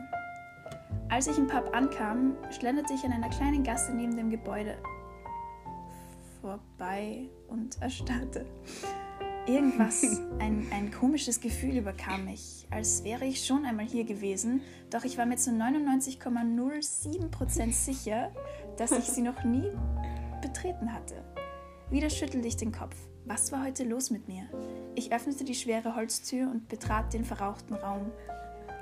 Als 1.11 1.27
ich 1.27 1.37
im 1.37 1.49
Pub 1.49 1.69
ankam, 1.75 2.35
schlenderte 2.51 2.95
ich 2.95 3.05
an 3.05 3.13
einer 3.13 3.29
kleinen 3.29 3.63
Gasse 3.63 3.93
neben 3.93 4.17
dem 4.17 4.31
Gebäude 4.31 4.79
vorbei 6.41 7.29
und 7.49 7.77
erstarrte. 7.83 8.47
Irgendwas, 9.47 10.03
ein, 10.39 10.67
ein 10.73 10.91
komisches 10.91 11.41
Gefühl 11.41 11.77
überkam 11.77 12.25
mich, 12.25 12.67
als 12.71 13.05
wäre 13.05 13.27
ich 13.27 13.45
schon 13.45 13.67
einmal 13.67 13.87
hier 13.87 14.05
gewesen, 14.05 14.63
doch 14.91 15.05
ich 15.05 15.19
war 15.19 15.27
mir 15.27 15.37
zu 15.37 15.51
99,07% 15.51 17.73
sicher, 17.73 18.33
dass 18.79 18.93
ich 18.93 19.05
sie 19.05 19.23
noch 19.23 19.45
nie 19.45 19.71
betreten 20.41 20.91
hatte. 20.93 21.23
Wieder 21.91 22.09
schüttelte 22.09 22.49
ich 22.49 22.57
den 22.57 22.73
Kopf. 22.73 22.97
Was 23.28 23.50
war 23.50 23.64
heute 23.64 23.83
los 23.83 24.11
mit 24.11 24.28
mir? 24.28 24.45
Ich 24.95 25.12
öffnete 25.12 25.42
die 25.42 25.56
schwere 25.56 25.97
Holztür 25.97 26.49
und 26.49 26.68
betrat 26.68 27.12
den 27.12 27.25
verrauchten 27.25 27.75
Raum. 27.75 28.12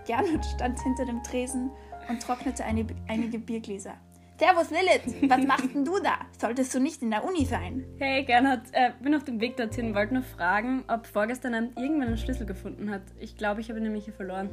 Gernot 0.07 0.45
stand 0.45 0.79
hinter 0.83 1.07
dem 1.07 1.23
Tresen 1.23 1.71
und 2.11 2.21
trocknete 2.21 2.63
eine, 2.63 2.87
einige 3.09 3.39
Biergläser. 3.39 3.95
Servus 4.39 4.69
Lilith, 4.69 5.31
was 5.31 5.47
machst 5.47 5.75
denn 5.75 5.87
du 5.87 5.99
da? 5.99 6.19
Solltest 6.39 6.75
du 6.75 6.81
nicht 6.81 7.01
in 7.01 7.11
der 7.11 7.25
Uni 7.25 7.47
sein? 7.47 7.87
Hey 7.99 8.23
Gernot, 8.25 8.61
äh, 8.73 8.91
bin 9.01 9.15
auf 9.15 9.25
dem 9.25 9.41
Weg 9.41 9.57
dorthin, 9.57 9.95
wollte 9.95 10.13
nur 10.13 10.23
fragen, 10.23 10.85
ob 10.89 11.07
vorgestern 11.07 11.55
Abend 11.55 11.79
irgendwann 11.79 12.09
einen 12.09 12.19
Schlüssel 12.19 12.45
gefunden 12.45 12.91
hat. 12.91 13.03
Ich 13.19 13.39
glaube, 13.39 13.63
ich 13.63 13.71
habe 13.71 13.79
ihn 13.81 13.85
nämlich 13.85 14.05
hier 14.05 14.13
verloren. 14.13 14.51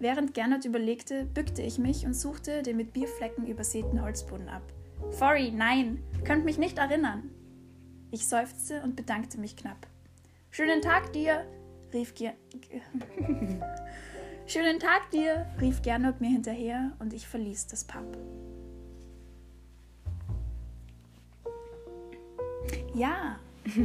Während 0.00 0.34
Gernot 0.34 0.66
überlegte, 0.66 1.24
bückte 1.24 1.62
ich 1.62 1.78
mich 1.78 2.04
und 2.04 2.12
suchte 2.12 2.62
den 2.62 2.76
mit 2.76 2.92
Bierflecken 2.92 3.46
übersäten 3.46 4.02
Holzboden 4.02 4.50
ab. 4.50 4.62
Sorry, 5.12 5.50
nein, 5.50 6.02
könnt 6.24 6.44
mich 6.44 6.58
nicht 6.58 6.76
erinnern. 6.76 7.30
Ich 8.10 8.26
seufzte 8.26 8.82
und 8.82 8.96
bedankte 8.96 9.38
mich 9.38 9.56
knapp. 9.56 9.86
Schönen 10.50 10.80
Tag 10.80 11.12
dir, 11.12 11.44
rief 11.92 12.14
Ger 12.14 12.32
Schönen 14.46 14.80
Tag 14.80 15.10
dir, 15.10 15.44
rief 15.60 15.82
Gernot 15.82 16.22
mir 16.22 16.30
hinterher 16.30 16.92
und 17.00 17.12
ich 17.12 17.28
verließ 17.28 17.66
das 17.66 17.84
Pub. 17.84 18.16
Ja, 22.94 23.38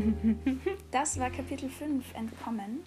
das 0.91 1.19
war 1.19 1.29
Kapitel 1.29 1.69
5 1.69 2.13
Entkommen. 2.13 2.83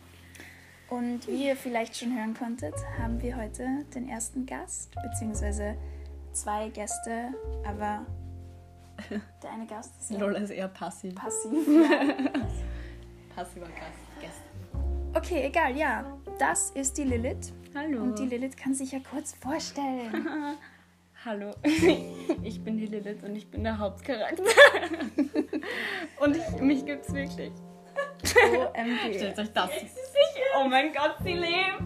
Und 0.89 1.27
wie 1.27 1.49
ihr 1.49 1.57
vielleicht 1.57 1.97
schon 1.97 2.17
hören 2.17 2.33
konntet, 2.33 2.75
haben 2.99 3.21
wir 3.21 3.37
heute 3.37 3.85
den 3.95 4.09
ersten 4.09 4.47
Gast, 4.47 4.95
beziehungsweise 5.03 5.77
zwei 6.33 6.71
Gäste, 6.71 7.35
aber 7.67 8.07
der 9.43 9.51
eine 9.51 9.67
Gast 9.67 9.93
ist 10.01 10.11
ja 10.11 10.19
Lola 10.19 10.39
ist 10.39 10.51
eher 10.51 10.69
passiv. 10.69 11.15
passiv. 11.15 11.67
Passiver 13.35 13.67
Gast. 13.67 14.21
Gäste. 14.21 14.41
Okay, 15.15 15.47
egal, 15.47 15.77
ja. 15.77 16.17
Das 16.39 16.71
ist 16.71 16.97
die 16.97 17.05
Lilith. 17.05 17.53
Hallo. 17.75 18.03
Und 18.03 18.19
die 18.19 18.27
Lilith 18.27 18.57
kann 18.57 18.75
sich 18.75 18.93
ja 18.93 18.99
kurz 19.11 19.35
vorstellen. 19.35 20.27
Hallo. 21.25 21.51
Ich 22.43 22.63
bin 22.63 22.77
die 22.79 22.87
Lilith 22.87 23.23
und 23.25 23.35
ich 23.37 23.51
bin 23.51 23.65
der 23.65 23.79
Hauptcharakter. 23.79 24.43
Und 26.21 26.37
ich, 26.37 26.61
mich 26.61 26.87
gibt's 26.87 27.13
wirklich. 27.13 27.53
OMG. 28.23 29.15
Stellt 29.17 29.39
euch 29.39 29.53
das. 29.53 29.71
Oh 30.59 30.69
mein 30.69 30.93
Gott, 30.93 31.17
sie 31.23 31.33
lebt. 31.35 31.83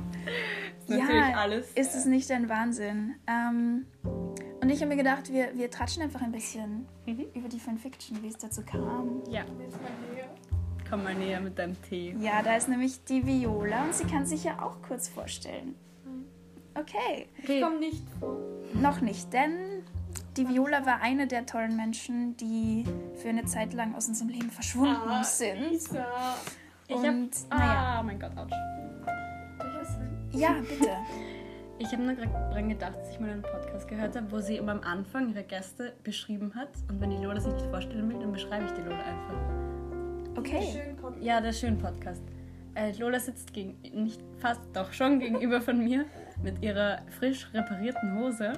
Ist 0.79 0.89
natürlich 0.91 1.09
Ja, 1.31 1.37
alles. 1.39 1.71
ist 1.73 1.95
es 1.95 2.05
nicht 2.05 2.31
ein 2.31 2.49
Wahnsinn? 2.49 3.17
Ähm, 3.27 3.87
und 4.71 4.77
ich 4.77 4.83
habe 4.83 4.91
mir 4.91 5.03
gedacht, 5.03 5.33
wir, 5.33 5.49
wir 5.57 5.69
tratschen 5.69 6.03
einfach 6.05 6.23
ein 6.23 6.31
bisschen 6.31 6.87
Mhm. 7.07 7.25
über 7.35 7.49
die 7.49 7.59
Fanfiction, 7.59 8.23
wie 8.23 8.29
es 8.29 8.37
dazu 8.39 8.63
kam. 8.63 9.21
Ja, 9.29 9.41
Jetzt 9.61 9.83
mal 9.83 9.91
näher. 10.15 10.29
komm 10.89 11.03
mal 11.03 11.15
näher 11.15 11.41
mit 11.41 11.59
deinem 11.59 11.81
Tee. 11.83 12.15
Ja, 12.21 12.41
da 12.43 12.55
ist 12.55 12.69
nämlich 12.69 13.03
die 13.05 13.27
Viola 13.27 13.83
und 13.85 13.95
sie 13.95 14.05
kann 14.05 14.27
sich 14.27 14.45
ja 14.45 14.63
auch 14.63 14.81
kurz 14.87 15.09
vorstellen. 15.09 15.75
Mhm. 16.05 16.25
Okay, 16.77 17.27
Ich 17.43 17.61
komme 17.61 17.81
nicht 17.81 18.05
vor. 18.21 18.37
noch 18.75 19.01
nicht, 19.01 19.33
denn 19.33 19.83
die 20.37 20.49
Viola 20.49 20.87
war 20.87 21.01
eine 21.01 21.27
der 21.27 21.47
tollen 21.47 21.75
Menschen, 21.77 22.37
die 22.37 22.85
für 23.21 23.31
eine 23.31 23.45
Zeit 23.47 23.73
lang 23.75 23.97
aus 23.97 24.07
unserem 24.07 24.29
Leben 24.31 24.51
verschwunden 24.51 24.95
Ah, 25.09 25.25
sind. 25.25 25.69
Lisa. 25.69 26.07
Ich 26.87 26.95
hab, 26.97 27.05
Und 27.05 27.31
naja, 27.51 27.97
ah, 27.97 28.01
oh 28.01 28.05
mein 28.05 28.21
Gott, 28.21 28.31
ouch. 28.37 28.51
ja, 30.33 30.53
bitte. 30.61 30.91
Ich 31.81 31.93
habe 31.93 32.03
nur 32.03 32.15
gerade 32.15 32.53
dran 32.53 32.69
gedacht, 32.69 32.95
dass 32.95 33.11
ich 33.11 33.19
mal 33.19 33.31
einen 33.31 33.41
Podcast 33.41 33.89
gehört 33.89 34.15
habe, 34.15 34.31
wo 34.31 34.39
sie 34.39 34.59
immer 34.59 34.73
am 34.73 34.83
Anfang 34.83 35.31
ihre 35.31 35.43
Gäste 35.43 35.95
beschrieben 36.05 36.55
hat. 36.55 36.69
Und 36.91 37.01
wenn 37.01 37.09
die 37.09 37.17
Lola 37.17 37.41
sich 37.41 37.55
nicht 37.55 37.67
vorstellen 37.69 38.07
will, 38.11 38.19
dann 38.19 38.33
beschreibe 38.33 38.67
ich 38.67 38.73
die 38.73 38.83
Lola 38.83 38.99
einfach. 38.99 40.37
Okay. 40.37 40.95
Podcast. 41.01 41.25
Ja, 41.25 41.41
der 41.41 41.53
schöne 41.55 41.77
Podcast. 41.77 42.23
Äh, 42.75 42.93
Lola 42.99 43.19
sitzt 43.19 43.55
gegen, 43.55 43.79
nicht 43.95 44.21
fast, 44.41 44.61
doch 44.75 44.93
schon 44.93 45.21
gegenüber 45.21 45.63
von 45.63 45.83
mir 45.83 46.05
mit 46.43 46.63
ihrer 46.63 46.99
frisch 47.19 47.49
reparierten 47.55 48.19
Hose, 48.19 48.53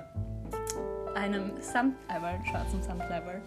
einem 1.14 1.52
Samtleiberl, 1.60 2.40
schwarzen 2.44 2.82
Samtleiberl 2.82 3.40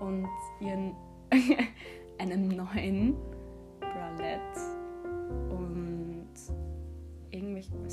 und 0.00 0.26
ihren 0.58 0.94
einem 2.18 2.48
neuen 2.48 3.14
Bralette 3.78 4.60
und 5.50 5.65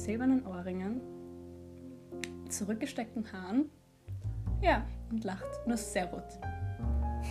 silbernen 0.03 0.45
Ohrringen, 0.45 1.01
zurückgesteckten 2.49 3.25
Haaren 3.31 3.69
Ja. 4.61 4.85
und 5.11 5.23
lacht. 5.23 5.45
Ist 5.67 5.93
sehr 5.93 6.05
rot. 6.11 6.23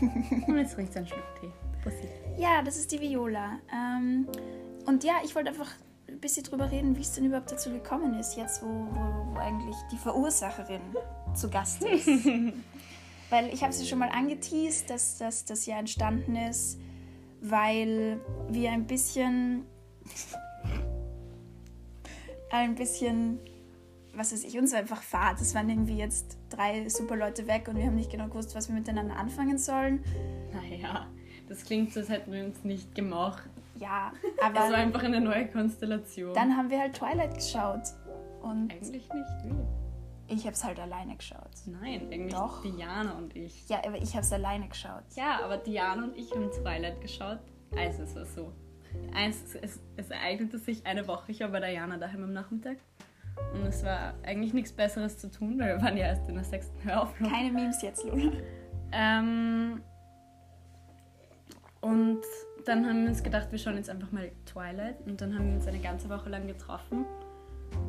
und 0.49 0.57
jetzt 0.57 0.75
trinkt 0.75 0.93
sie 0.93 0.99
einen 1.01 1.07
Schluck 1.09 1.25
Tee. 1.41 1.51
Pussy. 1.83 2.09
Ja, 2.39 2.63
das 2.63 2.77
ist 2.77 2.91
die 2.93 3.01
Viola. 3.01 3.59
Ähm, 3.73 4.27
und 4.87 5.05
ja, 5.05 5.15
ich 5.25 5.35
wollte 5.35 5.51
einfach 5.51 5.71
ein 6.09 6.19
bisschen 6.21 6.45
drüber 6.45 6.71
reden, 6.71 6.97
wie 6.97 7.01
es 7.03 7.13
denn 7.13 7.25
überhaupt 7.27 7.51
dazu 7.53 7.71
gekommen 7.71 8.19
ist, 8.19 8.37
jetzt 8.37 8.63
wo, 8.63 8.67
wo, 8.67 9.35
wo 9.35 9.39
eigentlich 9.39 9.77
die 9.93 9.97
Verursacherin 9.99 10.81
zu 11.35 11.51
Gast 11.51 11.83
ist. 11.85 12.07
weil 13.31 13.53
ich 13.53 13.63
habe 13.63 13.73
sie 13.73 13.87
schon 13.87 13.99
mal 13.99 14.09
angeteased, 14.11 14.89
dass, 14.91 15.19
dass 15.19 15.45
das 15.45 15.67
ja 15.67 15.79
entstanden 15.79 16.37
ist, 16.37 16.79
weil 17.41 18.21
wir 18.49 18.71
ein 18.71 18.87
bisschen 18.87 19.65
ein 22.59 22.75
bisschen, 22.75 23.39
was 24.15 24.33
weiß 24.33 24.45
ich, 24.45 24.59
uns 24.59 24.75
einfach 24.75 25.03
Fahrt. 25.03 25.41
Es 25.41 25.55
waren 25.55 25.69
irgendwie 25.69 25.97
jetzt 25.97 26.39
drei 26.51 26.89
super 26.89 27.17
Leute 27.17 27.47
weg 27.47 27.69
und 27.69 27.77
wir 27.77 27.85
haben 27.85 27.95
nicht 27.95 28.11
genau 28.11 28.29
gewusst, 28.29 28.55
was 28.55 28.69
wir 28.69 28.75
miteinander 28.75 29.17
anfangen 29.17 29.59
sollen. 29.59 30.05
Naja, 30.53 31.07
das 31.49 31.65
klingt 31.65 31.93
so, 31.93 32.01
als 32.01 32.09
hätten 32.09 32.33
wir 32.33 32.45
uns 32.45 32.63
nicht 32.65 32.95
gemocht. 32.95 33.43
Ja, 33.79 34.13
Es 34.37 34.55
war 34.55 34.65
aber 34.65 34.75
einfach 34.77 35.03
eine 35.03 35.21
neue 35.21 35.49
Konstellation. 35.49 36.35
dann 36.35 36.57
haben 36.57 36.71
wir 36.71 36.79
halt 36.81 36.95
Twilight 36.95 37.35
geschaut. 37.35 37.83
Und 38.43 38.73
eigentlich 38.73 39.09
nicht, 39.09 39.31
wie? 39.45 40.35
ich 40.35 40.45
habe 40.45 40.53
es 40.53 40.65
halt 40.65 40.81
alleine 40.81 41.17
geschaut. 41.17 41.51
Nein, 41.67 42.09
eigentlich 42.11 42.33
Doch. 42.35 42.63
Diana 42.63 43.13
und 43.17 43.37
ich. 43.37 43.69
Ja, 43.69 43.79
aber 43.87 43.97
ich 43.97 44.13
habe 44.15 44.23
es 44.23 44.33
alleine 44.33 44.69
geschaut. 44.69 45.05
Ja, 45.15 45.41
aber 45.45 45.59
Diana 45.59 46.05
und 46.05 46.17
ich 46.17 46.31
haben 46.33 46.51
Twilight 46.51 47.01
geschaut. 47.01 47.39
Also 47.77 48.03
es 48.03 48.15
war 48.17 48.27
so. 48.27 48.53
Eins, 49.15 49.55
es, 49.61 49.81
es 49.97 50.11
ereignete 50.11 50.59
sich 50.59 50.87
eine 50.87 51.07
Woche, 51.07 51.33
ich 51.33 51.41
war 51.41 51.49
bei 51.49 51.61
Diana 51.61 51.99
daheim 51.99 52.25
am 52.25 52.33
Nachmittag. 52.33 52.79
Und 53.55 53.67
es 53.67 53.85
war 53.85 54.15
eigentlich 54.25 54.55
nichts 54.55 54.73
Besseres 54.73 55.19
zu 55.19 55.31
tun, 55.31 55.59
weil 55.59 55.77
wir 55.77 55.83
waren 55.83 55.97
ja 55.97 56.07
erst 56.07 56.29
in 56.29 56.35
der 56.35 56.45
sechsten 56.45 56.83
Höraufnahme. 56.85 57.33
Keine 57.33 57.53
Memes 57.53 57.83
jetzt, 57.83 58.05
Lola. 58.05 58.33
Ähm, 58.93 59.81
und 61.81 62.21
dann 62.65 62.87
haben 62.87 63.03
wir 63.03 63.09
uns 63.09 63.23
gedacht, 63.23 63.51
wir 63.51 63.59
schauen 63.59 63.77
jetzt 63.77 63.91
einfach 63.91 64.13
mal 64.13 64.31
Twilight. 64.47 65.01
Und 65.07 65.21
dann 65.21 65.35
haben 65.35 65.49
wir 65.49 65.55
uns 65.57 65.67
eine 65.67 65.81
ganze 65.81 66.09
Woche 66.09 66.29
lang 66.29 66.47
getroffen 66.47 67.05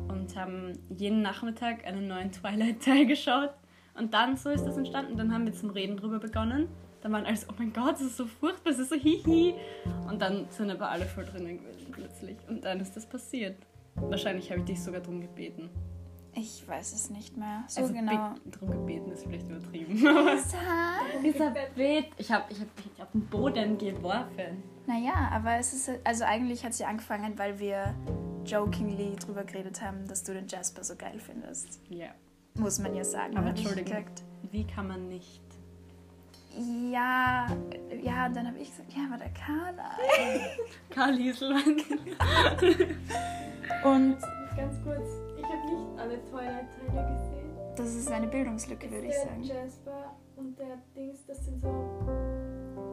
und 0.08 0.36
haben 0.36 0.72
jeden 0.88 1.22
Nachmittag 1.22 1.86
einen 1.86 2.08
neuen 2.08 2.32
Twilight-Teil 2.32 3.06
geschaut. 3.06 3.50
Und 3.96 4.12
dann 4.12 4.36
so 4.36 4.50
ist 4.50 4.64
das 4.64 4.76
entstanden. 4.76 5.16
Dann 5.16 5.32
haben 5.32 5.46
wir 5.46 5.52
zum 5.52 5.70
Reden 5.70 5.96
drüber 5.96 6.18
begonnen. 6.18 6.68
Dann 7.04 7.12
waren 7.12 7.26
alle 7.26 7.36
so, 7.36 7.48
oh 7.50 7.54
mein 7.58 7.70
Gott, 7.70 7.96
das 7.96 8.00
ist 8.00 8.16
so 8.16 8.24
furchtbar, 8.24 8.70
das 8.72 8.78
ist 8.78 8.88
so 8.88 8.96
hihi. 8.96 9.54
Und 10.08 10.22
dann 10.22 10.46
sind 10.48 10.70
aber 10.70 10.88
alle 10.88 11.04
voll 11.04 11.26
drinnen 11.26 11.58
gewesen 11.58 11.92
plötzlich. 11.92 12.38
Und 12.48 12.64
dann 12.64 12.80
ist 12.80 12.96
das 12.96 13.04
passiert. 13.04 13.58
Wahrscheinlich 13.96 14.50
habe 14.50 14.60
ich 14.60 14.64
dich 14.64 14.82
sogar 14.82 15.02
drum 15.02 15.20
gebeten. 15.20 15.68
Ich 16.34 16.66
weiß 16.66 16.94
es 16.94 17.10
nicht 17.10 17.36
mehr. 17.36 17.62
So 17.68 17.82
also 17.82 17.92
genau. 17.92 18.32
be- 18.32 18.50
drum 18.50 18.70
gebeten 18.70 19.12
ist 19.12 19.24
vielleicht 19.26 19.46
übertrieben. 19.50 19.96
Lisa. 19.96 20.56
Elisabeth, 21.18 22.06
ich 22.16 22.32
habe 22.32 22.44
ich 22.50 22.60
hab 22.60 22.74
dich 22.74 23.02
auf 23.02 23.10
den 23.12 23.26
Boden 23.26 23.76
geworfen. 23.76 24.62
Naja, 24.86 25.28
aber 25.30 25.58
es 25.58 25.74
ist, 25.74 25.90
also 26.04 26.24
eigentlich 26.24 26.64
hat 26.64 26.72
sie 26.72 26.86
angefangen, 26.86 27.38
weil 27.38 27.58
wir 27.58 27.94
jokingly 28.46 29.14
drüber 29.16 29.44
geredet 29.44 29.82
haben, 29.82 30.08
dass 30.08 30.24
du 30.24 30.32
den 30.32 30.48
Jasper 30.48 30.82
so 30.82 30.96
geil 30.96 31.18
findest. 31.18 31.80
Ja. 31.90 32.08
Muss 32.54 32.78
man 32.78 32.94
ja 32.94 33.04
sagen. 33.04 33.36
Aber 33.36 33.52
ich 33.52 33.58
Entschuldigung. 33.58 34.06
Wie 34.50 34.64
kann 34.64 34.88
man 34.88 35.08
nicht? 35.08 35.42
Ja, 36.56 37.46
ja, 38.02 38.28
dann 38.28 38.46
habe 38.46 38.58
ich 38.58 38.70
gesagt, 38.70 38.92
ja, 38.92 39.04
aber 39.08 39.18
der 39.18 39.30
Carla. 39.30 39.90
Karl 40.90 41.16
Hieselmann. 41.16 41.62
Und 43.84 44.18
Ganz 44.56 44.76
kurz, 44.84 45.08
ich 45.36 45.44
habe 45.44 45.66
nicht 45.66 45.98
alle 45.98 46.22
Twilight-Teile 46.30 47.08
gesehen. 47.12 47.74
das 47.76 47.94
ist 47.96 48.10
eine 48.10 48.28
Bildungslücke, 48.28 48.88
würde 48.88 49.06
ich 49.08 49.14
der 49.14 49.24
sagen. 49.24 49.42
Jasper 49.42 50.14
und 50.36 50.58
der 50.58 50.78
Dings, 50.94 51.26
das 51.26 51.44
sind 51.44 51.60
so 51.60 51.68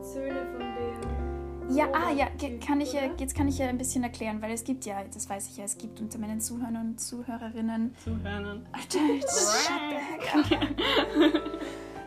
Söhne 0.01 0.45
von 0.51 0.59
dem. 0.59 1.75
Ja, 1.75 1.85
ah, 1.93 2.11
ja, 2.11 2.27
kann 2.65 2.81
ich 2.81 2.93
ja, 2.93 3.01
jetzt 3.17 3.35
kann 3.35 3.47
ich 3.47 3.59
ja 3.59 3.67
ein 3.67 3.77
bisschen 3.77 4.03
erklären, 4.03 4.41
weil 4.41 4.51
es 4.51 4.63
gibt 4.63 4.85
ja, 4.85 5.03
das 5.03 5.29
weiß 5.29 5.49
ich 5.49 5.57
ja, 5.57 5.65
es 5.65 5.77
gibt 5.77 6.01
unter 6.01 6.17
meinen 6.17 6.41
Zuhörern 6.41 6.77
und 6.77 6.99
Zuhörerinnen 6.99 7.95
Zuhören. 8.03 8.65
Alter, 8.71 8.99
jetzt 9.13 9.67
shut 9.67 9.79
the 9.89 9.95
heck 9.95 10.35
up. 10.35 11.41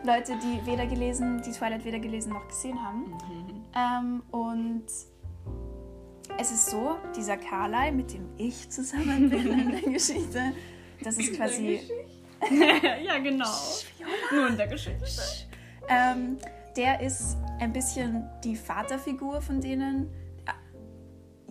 Leute, 0.05 0.33
die 0.37 0.65
weder 0.65 0.85
gelesen, 0.85 1.41
die 1.45 1.51
Twilight 1.51 1.83
weder 1.85 1.99
gelesen 1.99 2.33
noch 2.33 2.47
gesehen 2.47 2.81
haben. 2.83 3.17
Ähm, 3.75 4.23
und 4.31 4.85
es 6.37 6.51
ist 6.51 6.69
so, 6.69 6.95
dieser 7.15 7.37
Carlyle, 7.37 7.91
mit 7.91 8.13
dem 8.13 8.29
ich 8.37 8.69
zusammen 8.69 9.29
bin 9.29 9.47
in 9.47 9.71
der 9.71 9.81
Geschichte, 9.93 10.51
das 11.03 11.17
ist 11.17 11.35
quasi, 11.35 11.79
ja, 13.03 13.17
genau. 13.19 13.49
Nur 14.31 14.47
in 14.49 14.57
der 14.57 14.67
Geschichte. 14.67 15.05
ähm, 15.89 16.37
der 16.75 16.99
ist 17.01 17.37
ein 17.59 17.71
bisschen 17.71 18.27
die 18.43 18.55
Vaterfigur 18.55 19.41
von 19.41 19.61
denen. 19.61 20.09
Ah, 20.45 20.53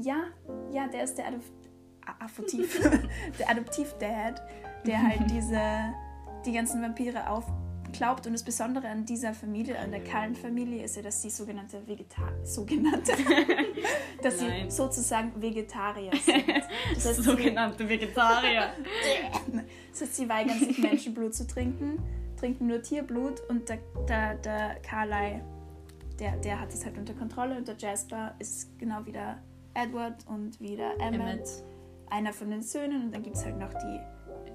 Ja, 0.00 0.16
ja, 0.70 0.86
der 0.88 1.04
ist 1.04 1.16
der 1.16 1.28
Adop 1.28 1.42
A- 2.06 2.24
Affektiv, 2.24 2.78
der 3.38 3.48
Adoptiv-Dad, 3.50 4.42
der 4.86 5.02
halt 5.02 5.30
diese, 5.30 5.60
die 6.44 6.52
ganzen 6.52 6.82
Vampire 6.82 7.30
auf, 7.30 7.46
glaubt 7.94 8.26
und 8.26 8.33
das 8.33 8.42
Besondere 8.42 8.88
an 8.88 9.07
dieser 9.07 9.33
Familie, 9.33 9.78
an 9.78 9.90
der 9.90 10.02
Cullen-Familie, 10.04 10.85
ist 10.85 10.96
ja, 10.96 11.02
dass 11.02 11.22
sie 11.22 11.30
sogenannte 11.30 11.87
Vegetar 11.87 12.33
sogenannte, 12.44 13.12
dass 14.22 14.38
sie 14.38 14.48
Nein. 14.48 14.70
sozusagen 14.70 15.40
Vegetarier 15.40 16.12
sind. 16.24 16.46
Das 16.94 17.07
heißt, 17.07 17.16
sie, 17.16 17.22
Sogenannte 17.22 17.88
Vegetarier. 17.88 18.72
das 19.90 20.00
heißt, 20.02 20.16
sie 20.16 20.28
weigern 20.28 20.59
sich 20.59 20.78
Menschenblut 20.78 21.35
zu 21.35 21.46
trinken, 21.46 22.02
trinken 22.38 22.66
nur 22.66 22.83
Tierblut 22.83 23.40
und 23.48 23.68
der, 23.68 23.78
der, 24.09 24.35
der 24.37 24.76
Carlyle, 24.83 25.42
der, 26.18 26.37
der 26.38 26.61
hat 26.61 26.72
es 26.74 26.85
halt 26.85 26.98
unter 26.98 27.14
Kontrolle 27.14 27.57
und 27.57 27.66
der 27.68 27.76
Jasper 27.76 28.35
ist 28.38 28.78
genau 28.78 29.04
wie 29.04 29.12
der 29.12 29.38
Edward 29.74 30.26
und 30.28 30.61
wie 30.61 30.76
der 30.76 30.92
Emmett, 31.00 31.20
Emmett. 31.20 31.48
einer 32.11 32.33
von 32.33 32.50
den 32.50 32.62
Söhnen 32.62 33.04
und 33.04 33.14
dann 33.14 33.22
gibt 33.22 33.37
es 33.37 33.44
halt 33.44 33.59
noch 33.59 33.72
die 33.74 34.13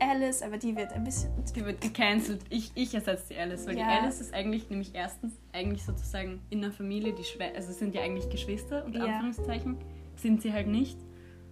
Alice, 0.10 0.42
aber 0.42 0.58
die 0.58 0.76
wird 0.76 0.92
ein 0.94 1.04
bisschen 1.04 1.30
Die 1.56 1.66
wird 1.66 1.82
gecancelt. 1.82 2.42
Ich, 2.50 2.72
ich 2.76 2.94
ersetze 2.94 3.34
die 3.34 3.38
Alice, 3.38 3.66
weil 3.68 3.78
Ja. 3.78 3.86
die 3.88 4.02
Alice 4.04 4.20
ist 4.22 4.34
eigentlich 4.34 4.70
nämlich 4.70 4.94
erstens 4.96 5.34
eigentlich 5.54 5.84
sozusagen 5.84 6.42
in 6.50 6.62
der 6.62 6.72
Familie 6.72 7.14
die 7.14 7.24
Schwester, 7.24 7.56
also 7.56 7.72
sind 7.74 7.94
ja 7.96 8.02
eigentlich 8.02 8.30
Geschwister 8.30 8.84
unter 8.86 9.00
Ja. 9.00 9.06
Anführungszeichen, 9.20 9.78
sind 10.16 10.42
sie 10.42 10.52
halt 10.54 10.68
nicht. 10.68 10.98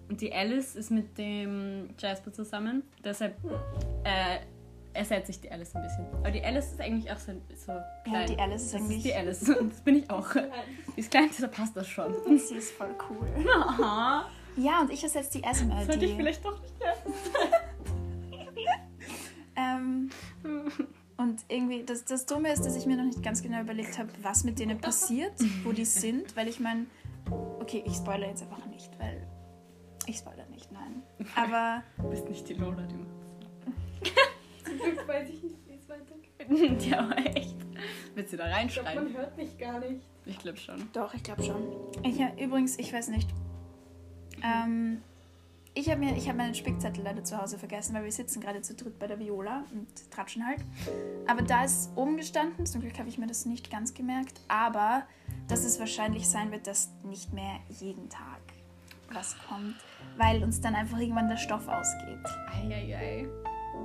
Und 0.10 0.22
die 0.22 0.34
Alice 0.34 0.76
ist 0.76 0.90
mit 0.92 1.18
dem 1.18 1.90
Jasper 2.00 2.32
zusammen, 2.32 2.84
deshalb 3.04 3.36
äh, 4.06 4.38
ersetze 4.94 5.32
ich 5.32 5.42
die 5.42 5.52
Alice 5.52 5.76
ein 5.76 5.84
bisschen. 5.84 6.06
Aber 6.20 6.32
die 6.32 6.42
Alice 6.44 6.72
ist 6.72 6.80
eigentlich 6.82 7.12
auch 7.12 7.18
so, 7.18 7.34
so 7.56 7.74
klein. 8.06 8.26
die 8.28 8.38
Alice 8.40 8.64
ist 8.64 8.74
das 8.74 8.82
eigentlich- 8.82 8.98
ist 8.98 9.06
die 9.06 9.14
Alice 9.14 9.50
und 9.60 9.72
das 9.74 9.82
bin 9.82 9.96
ich 9.98 10.10
auch. 10.10 10.28
Die 10.96 11.00
ist 11.02 11.12
klein, 11.12 11.30
da 11.40 11.48
passt 11.48 11.76
das 11.76 11.88
schon. 11.88 12.14
Sie 12.38 12.56
ist 12.56 12.72
voll 12.72 12.96
cool. 13.10 13.28
Aha. 13.54 14.28
Ja, 14.56 14.82
und 14.82 14.92
ich 14.92 15.04
ersetze 15.04 15.38
die 15.38 15.44
Esme. 15.44 15.86
Sollte 15.86 16.06
ich 16.06 16.16
vielleicht 16.16 16.44
doch 16.44 16.60
nicht 16.62 16.80
mehr. 16.80 16.94
ähm, 19.58 20.10
und 21.18 21.42
irgendwie, 21.50 21.84
das, 21.84 22.06
das 22.06 22.26
Dumme 22.26 22.52
ist, 22.54 22.64
dass 22.66 22.76
ich 22.78 22.86
mir 22.86 22.96
noch 22.96 23.04
nicht 23.06 23.22
ganz 23.24 23.42
genau 23.42 23.60
überlegt 23.62 23.98
habe, 23.98 24.10
was 24.22 24.44
mit 24.44 24.60
denen 24.60 24.80
passiert, 24.80 25.34
wo 25.64 25.72
die 25.72 25.86
sind, 25.86 26.36
weil 26.38 26.48
ich 26.48 26.60
meine, 26.60 26.86
okay, 27.60 27.84
ich 27.86 27.96
spoilere 27.96 28.30
jetzt 28.30 28.44
einfach 28.44 28.66
nicht, 28.68 28.90
weil 29.00 29.28
ich 30.06 30.18
spoilere 30.18 30.50
nicht, 30.52 30.72
nein. 30.72 31.04
Aber 31.36 31.84
Du 31.98 32.10
bist 32.10 32.30
nicht 32.30 32.48
die 32.48 32.54
Lola, 32.54 32.84
die 32.84 32.96
macht 32.96 34.14
Zum 34.64 34.78
Glück 34.78 35.08
weiß 35.08 35.30
ich 35.30 35.44
nicht, 35.44 35.56
wie 35.68 35.76
es 35.76 35.90
weitergeht. 35.90 36.86
Ja, 36.90 37.00
aber 37.00 37.18
echt. 37.36 37.56
Willst 38.16 38.34
du 38.34 38.38
da 38.38 38.46
Ich 38.46 38.50
glaube, 38.74 38.88
reinschreiben? 38.88 39.04
man 39.06 39.14
hört 39.14 39.38
mich 39.38 39.58
gar 39.58 39.80
nicht. 39.80 40.02
Ich 40.26 40.40
glaube 40.40 40.58
schon. 40.58 40.90
doch, 40.94 41.14
ich 41.14 41.24
glaube 41.24 41.44
schon. 41.44 41.62
Ich, 42.04 42.20
übrigens, 42.42 42.78
ich 42.80 42.92
weiß 42.94 43.10
nicht. 43.10 43.30
Ähm, 44.44 45.02
ich 45.78 45.92
habe 45.92 46.06
hab 46.06 46.36
meinen 46.36 46.56
Spickzettel 46.56 47.04
leider 47.04 47.24
zu 47.24 47.40
Hause 47.40 47.60
vergessen, 47.60 47.94
weil 47.94 48.04
wir 48.04 48.12
sitzen 48.12 48.42
gerade 48.42 48.62
zu 48.62 48.74
dritt 48.74 48.98
bei 48.98 49.08
der 49.08 49.20
Viola 49.20 49.64
und 49.72 49.88
tratschen 50.12 50.46
halt. 50.46 50.60
Aber 51.28 51.44
da 51.44 51.64
ist 51.64 51.92
oben 51.96 52.18
gestanden, 52.18 52.66
zum 52.66 52.82
Glück 52.82 52.98
habe 52.98 53.10
ich 53.10 53.18
mir 53.18 53.28
das 53.28 53.46
nicht 53.46 53.70
ganz 53.70 53.94
gemerkt, 53.94 54.42
aber 54.48 55.04
dass 55.48 55.64
es 55.64 55.80
wahrscheinlich 55.80 56.28
sein 56.28 56.52
wird, 56.52 56.68
dass 56.68 56.90
nicht 57.04 57.32
mehr 57.32 57.60
jeden 57.70 58.10
Tag 58.10 58.42
was 59.14 59.38
kommt, 59.48 59.76
weil 60.18 60.44
uns 60.44 60.60
dann 60.60 60.76
einfach 60.76 61.00
irgendwann 61.00 61.30
der 61.30 61.38
Stoff 61.38 61.68
ausgeht. 61.68 62.20
Eieiei. 62.52 63.28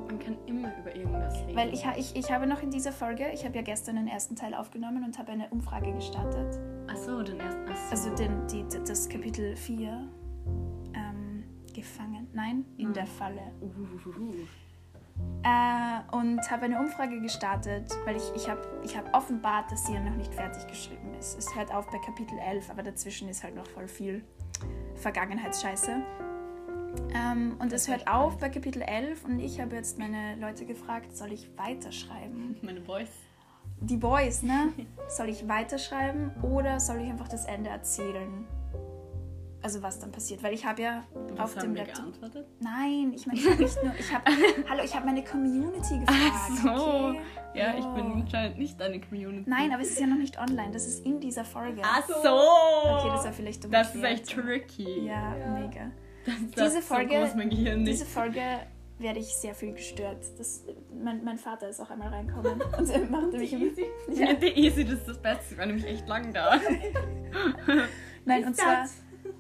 Man 0.07 0.19
kann 0.19 0.37
immer 0.47 0.77
über 0.79 0.97
irgendwas 0.97 1.35
reden. 1.35 1.57
Weil 1.57 1.73
ich, 1.73 1.85
ich, 1.97 2.17
ich 2.17 2.33
habe 2.33 2.47
noch 2.47 2.63
in 2.63 2.71
dieser 2.71 2.93
Folge, 2.93 3.31
ich 3.33 3.45
habe 3.45 3.55
ja 3.55 3.63
gestern 3.63 3.97
den 3.97 4.09
ersten 4.09 4.35
Teil 4.35 4.55
aufgenommen 4.55 5.05
und 5.05 5.19
habe 5.19 5.33
eine 5.33 5.49
Umfrage 5.51 5.93
gestartet. 5.93 6.59
Achso, 6.89 7.23
den 7.23 7.39
ersten. 7.39 7.69
Achso. 7.69 7.91
Also 7.91 8.15
den, 8.17 8.47
die, 8.49 8.65
das 8.85 9.09
Kapitel 9.09 9.55
4. 9.55 10.09
Nein, 12.33 12.65
in 12.79 12.87
Hm. 12.87 12.93
der 12.95 13.07
Falle. 13.07 13.41
Uhuhuhu. 13.61 14.33
Äh, 15.45 16.17
und 16.17 16.41
habe 16.51 16.63
eine 16.65 16.79
Umfrage 16.79 17.21
gestartet, 17.21 17.91
weil 18.05 18.17
ich, 18.17 18.23
ich 18.35 18.49
habe 18.49 18.61
ich 18.83 18.97
hab 18.97 19.15
offenbart, 19.15 19.71
dass 19.71 19.87
sie 19.87 19.95
ja 19.95 20.01
noch 20.01 20.15
nicht 20.17 20.35
fertig 20.35 20.67
geschrieben 20.67 21.13
ist. 21.19 21.39
Es 21.39 21.55
hört 21.55 21.73
auf 21.73 21.87
bei 21.91 21.99
Kapitel 21.99 22.39
11, 22.39 22.71
aber 22.71 22.83
dazwischen 22.83 23.29
ist 23.29 23.43
halt 23.43 23.55
noch 23.55 23.67
voll 23.67 23.89
viel 23.89 24.25
Vergangenheitsscheiße. 24.97 25.97
Ähm, 27.15 27.57
und 27.59 27.73
es 27.73 27.89
hört 27.89 28.07
auf 28.09 28.39
bei 28.39 28.49
Kapitel 28.49 28.83
11 28.83 29.25
und 29.25 29.39
ich 29.41 29.61
habe 29.61 29.77
jetzt 29.77 29.99
meine 29.99 30.37
Leute 30.37 30.65
gefragt, 30.65 31.17
soll 31.17 31.33
ich 31.33 31.51
weiterschreiben? 31.57 32.57
Meine 32.63 32.81
Boys. 32.81 33.09
Die 33.81 33.97
Boys, 33.97 34.43
ne? 34.43 34.73
Soll 35.09 35.29
ich 35.29 35.49
weiterschreiben 35.49 36.31
oder 36.43 36.79
soll 36.81 37.01
ich 37.01 37.11
einfach 37.11 37.29
das 37.29 37.47
Ende 37.47 37.71
erzählen? 37.71 38.47
Also 39.65 39.81
was 39.81 40.01
dann 40.01 40.11
passiert, 40.11 40.43
weil 40.43 40.55
ich 40.55 40.65
habe 40.67 40.83
ja 40.83 41.05
Was 41.37 41.41
auf 41.51 41.57
haben 41.57 41.63
dem 41.69 41.75
wir 41.77 41.83
Laptop. 41.85 42.05
geantwortet? 42.07 42.47
Nein, 42.59 43.13
ich 43.15 43.27
meine, 43.27 43.39
ich 43.39 43.49
habe 43.49 43.63
nicht 43.63 43.83
nur, 43.85 43.95
ich 43.99 44.13
habe, 44.13 44.25
hallo, 44.69 44.83
ich 44.85 44.95
habe 44.95 45.07
meine 45.07 45.23
Community 45.23 46.01
gefragt. 46.01 46.33
Ach 46.35 46.49
so. 46.65 47.09
Okay? 47.11 47.21
Ja, 47.55 47.75
ich 47.79 47.85
Oh. 47.85 47.95
bin 47.95 48.13
anscheinend 48.13 48.59
nicht 48.59 48.81
deine 48.81 49.01
Community. 49.01 49.49
Nein, 49.49 49.73
aber 49.73 49.83
es 49.83 49.91
ist 49.91 50.01
ja 50.01 50.07
noch 50.09 50.17
nicht 50.19 50.37
online. 50.41 50.73
Das 50.73 50.87
ist 50.87 51.07
in 51.07 51.21
dieser 51.21 51.45
Folge. 51.45 51.81
Ach 51.85 52.03
so. 52.07 52.13
Okay, 52.99 53.09
das 53.15 53.25
war 53.25 53.33
vielleicht 53.33 53.63
dumm 53.63 53.71
Das 53.71 53.95
ist 53.95 54.03
echt 54.03 54.31
tricky. 54.31 55.07
Ja, 55.07 55.37
Ja. 55.37 55.47
mega. 55.53 55.91
Das, 56.25 56.35
Diese 56.71 56.77
das 56.79 56.85
Folge- 56.87 57.15
So 57.15 57.21
groß 57.21 57.35
mein 57.37 57.51
Gehirn 57.51 57.83
nicht. 57.83 57.93
Diese 58.01 58.07
Folge 58.07 58.41
werde 58.99 59.19
ich 59.21 59.35
sehr 59.35 59.55
viel 59.55 59.73
gestört. 59.75 60.25
Das, 60.39 60.65
mein, 60.93 61.23
mein 61.25 61.39
Vater 61.39 61.69
ist 61.69 61.81
auch 61.81 61.91
einmal 61.91 62.09
reinkommen 62.09 62.61
und 62.79 62.91
er 62.91 63.01
machte 63.11 63.39
mich 63.39 63.53
immer. 63.53 63.67
Ja. 64.09 64.27
Ja. 64.27 64.33
Die 64.35 64.47
Easy, 64.59 64.85
das 64.85 64.95
ist 64.95 65.09
das 65.09 65.19
Beste. 65.19 65.45
Ich 65.55 65.59
war 65.59 65.67
nämlich 65.67 65.87
echt 65.87 66.09
lang 66.09 66.33
da. 66.33 66.59
Nein, 68.25 68.45
und 68.47 68.57
zwar? 68.57 68.87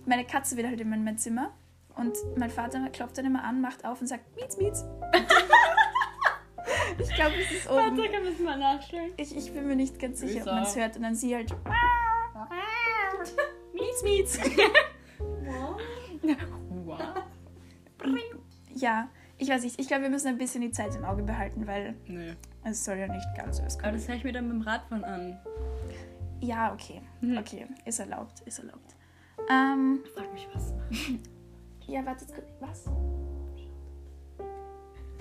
Meine 0.06 0.24
Katze 0.24 0.56
will 0.56 0.66
halt 0.66 0.80
immer 0.80 0.96
in 0.96 1.04
mein 1.04 1.18
Zimmer 1.18 1.52
und 1.96 2.16
mein 2.36 2.50
Vater 2.50 2.88
klopft 2.90 3.18
dann 3.18 3.26
immer 3.26 3.44
an, 3.44 3.60
macht 3.60 3.84
auf 3.84 4.00
und 4.00 4.06
sagt, 4.06 4.24
Mietz, 4.36 4.56
Mietz. 4.56 4.84
ich 6.98 7.14
glaube, 7.14 7.34
es 7.40 7.50
ist 7.50 7.70
oben. 7.70 7.98
Warte, 7.98 8.12
wir 8.24 8.32
es 8.32 8.38
mal 8.38 8.58
nachstellen? 8.58 9.12
Ich, 9.16 9.36
ich 9.36 9.52
bin 9.52 9.66
mir 9.66 9.76
nicht 9.76 9.98
ganz 9.98 10.20
sicher, 10.20 10.40
ob 10.40 10.46
man 10.46 10.62
es 10.62 10.76
hört. 10.76 10.96
Und 10.96 11.02
dann 11.02 11.14
sie 11.14 11.34
halt. 11.34 11.50
Mietz, 13.74 14.02
Mietz. 14.02 14.38
Ja, 18.74 19.08
ich 19.38 19.48
weiß 19.48 19.62
nicht. 19.62 19.78
Ich 19.78 19.86
glaube, 19.86 20.02
wir 20.02 20.10
müssen 20.10 20.28
ein 20.28 20.38
bisschen 20.38 20.60
die 20.62 20.70
Zeit 20.70 20.94
im 20.96 21.04
Auge 21.04 21.22
behalten, 21.22 21.66
weil 21.66 21.94
Nö. 22.06 22.34
es 22.64 22.84
soll 22.84 22.96
ja 22.96 23.06
nicht 23.06 23.26
ganz 23.36 23.58
so 23.58 23.62
Aber 23.62 23.76
kommen. 23.76 23.92
das 23.94 24.08
höre 24.08 24.16
ich 24.16 24.24
mir 24.24 24.32
dann 24.32 24.48
beim 24.48 24.62
Radfahren 24.62 25.04
an. 25.04 25.38
Ja, 26.40 26.72
okay. 26.72 27.02
Mhm. 27.20 27.38
Okay, 27.38 27.66
ist 27.84 28.00
erlaubt, 28.00 28.40
ist 28.40 28.58
erlaubt. 28.58 28.91
Ähm, 29.50 30.00
Frag 30.14 30.33
mich 30.33 30.48
was. 30.55 30.74
ja, 31.87 32.05
warte 32.05 32.26
kurz. 32.26 32.46
Was? 32.61 32.85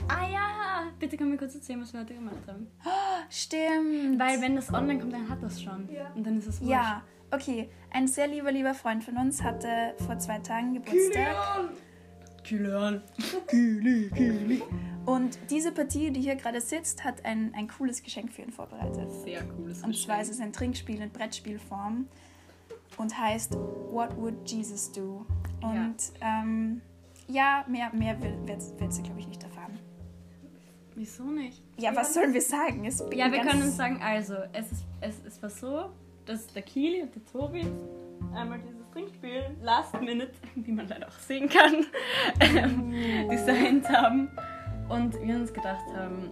Ah 0.07 0.27
ja! 0.27 0.91
Bitte 0.99 1.17
können 1.17 1.31
wir 1.31 1.38
kurz 1.38 1.55
erzählen, 1.55 1.81
was 1.81 1.93
wir 1.93 2.01
heute 2.01 2.13
gemacht 2.13 2.47
haben. 2.47 2.67
Stimmt. 3.29 4.19
Weil 4.19 4.41
wenn 4.41 4.55
das 4.55 4.73
online 4.73 4.99
kommt, 4.99 5.13
dann 5.13 5.29
hat 5.29 5.41
das 5.41 5.62
schon. 5.62 5.89
Ja. 5.91 6.12
Und 6.15 6.25
dann 6.25 6.38
ist 6.38 6.47
es 6.47 6.60
wurscht. 6.60 6.71
Ja, 6.71 7.03
okay. 7.31 7.69
Ein 7.91 8.07
sehr 8.07 8.27
lieber, 8.27 8.51
lieber 8.51 8.73
Freund 8.73 9.03
von 9.03 9.17
uns 9.17 9.43
hatte 9.43 9.95
vor 10.05 10.17
zwei 10.19 10.39
Tagen 10.39 10.73
Geburtstag. 10.73 11.71
Kilian. 12.43 13.01
Und 15.05 15.38
diese 15.49 15.71
Partie, 15.71 16.12
die 16.12 16.21
hier 16.21 16.36
gerade 16.36 16.62
sitzt, 16.62 17.03
hat 17.03 17.25
ein, 17.25 17.53
ein 17.55 17.67
cooles 17.67 18.03
Geschenk 18.03 18.31
für 18.31 18.43
ihn 18.43 18.51
vorbereitet. 18.51 19.12
Sehr 19.23 19.43
cooles 19.43 19.84
Und 19.84 19.95
zwar 19.95 20.21
ist 20.21 20.29
es 20.29 20.39
ein 20.39 20.53
Trinkspiel 20.53 21.01
in 21.01 21.10
Brettspielform 21.12 22.07
und 22.97 23.17
heißt 23.17 23.56
What 23.91 24.15
Would 24.17 24.49
Jesus 24.49 24.91
Do? 24.91 25.25
Und 25.62 25.95
ja, 26.19 26.41
ähm, 26.41 26.82
ja 27.27 27.65
mehr, 27.67 27.93
mehr 27.93 28.17
wird 28.21 28.93
sie, 28.93 29.04
glaube 29.04 29.19
ich, 29.19 29.27
nicht 29.27 29.43
erfahren. 29.43 29.80
Wieso 30.95 31.23
nicht? 31.23 31.63
Ja, 31.77 31.95
was 31.95 32.13
sollen 32.13 32.34
wir 32.34 32.41
sagen? 32.41 32.84
Ja, 33.13 33.32
wir 33.32 33.39
können 33.39 33.63
uns 33.63 33.77
sagen, 33.77 34.01
also, 34.04 34.36
es, 34.54 34.71
ist, 34.71 34.86
es, 34.99 35.15
es 35.25 35.41
war 35.41 35.49
so, 35.49 35.89
dass 36.25 36.47
der 36.47 36.62
Kili 36.62 37.01
und 37.01 37.15
der 37.15 37.25
Tobi 37.25 37.65
einmal 38.36 38.60
dieses 38.60 38.89
Trinkspiel 38.91 39.58
Last 39.62 39.99
Minute, 39.99 40.32
wie 40.56 40.71
man 40.71 40.88
leider 40.88 41.08
auch 41.08 41.19
sehen 41.19 41.49
kann, 41.49 41.86
ähm, 42.39 43.30
designt 43.30 43.89
haben. 43.89 44.30
Und 44.89 45.13
wir 45.21 45.36
uns 45.36 45.54
gedacht 45.54 45.86
haben, 45.95 46.30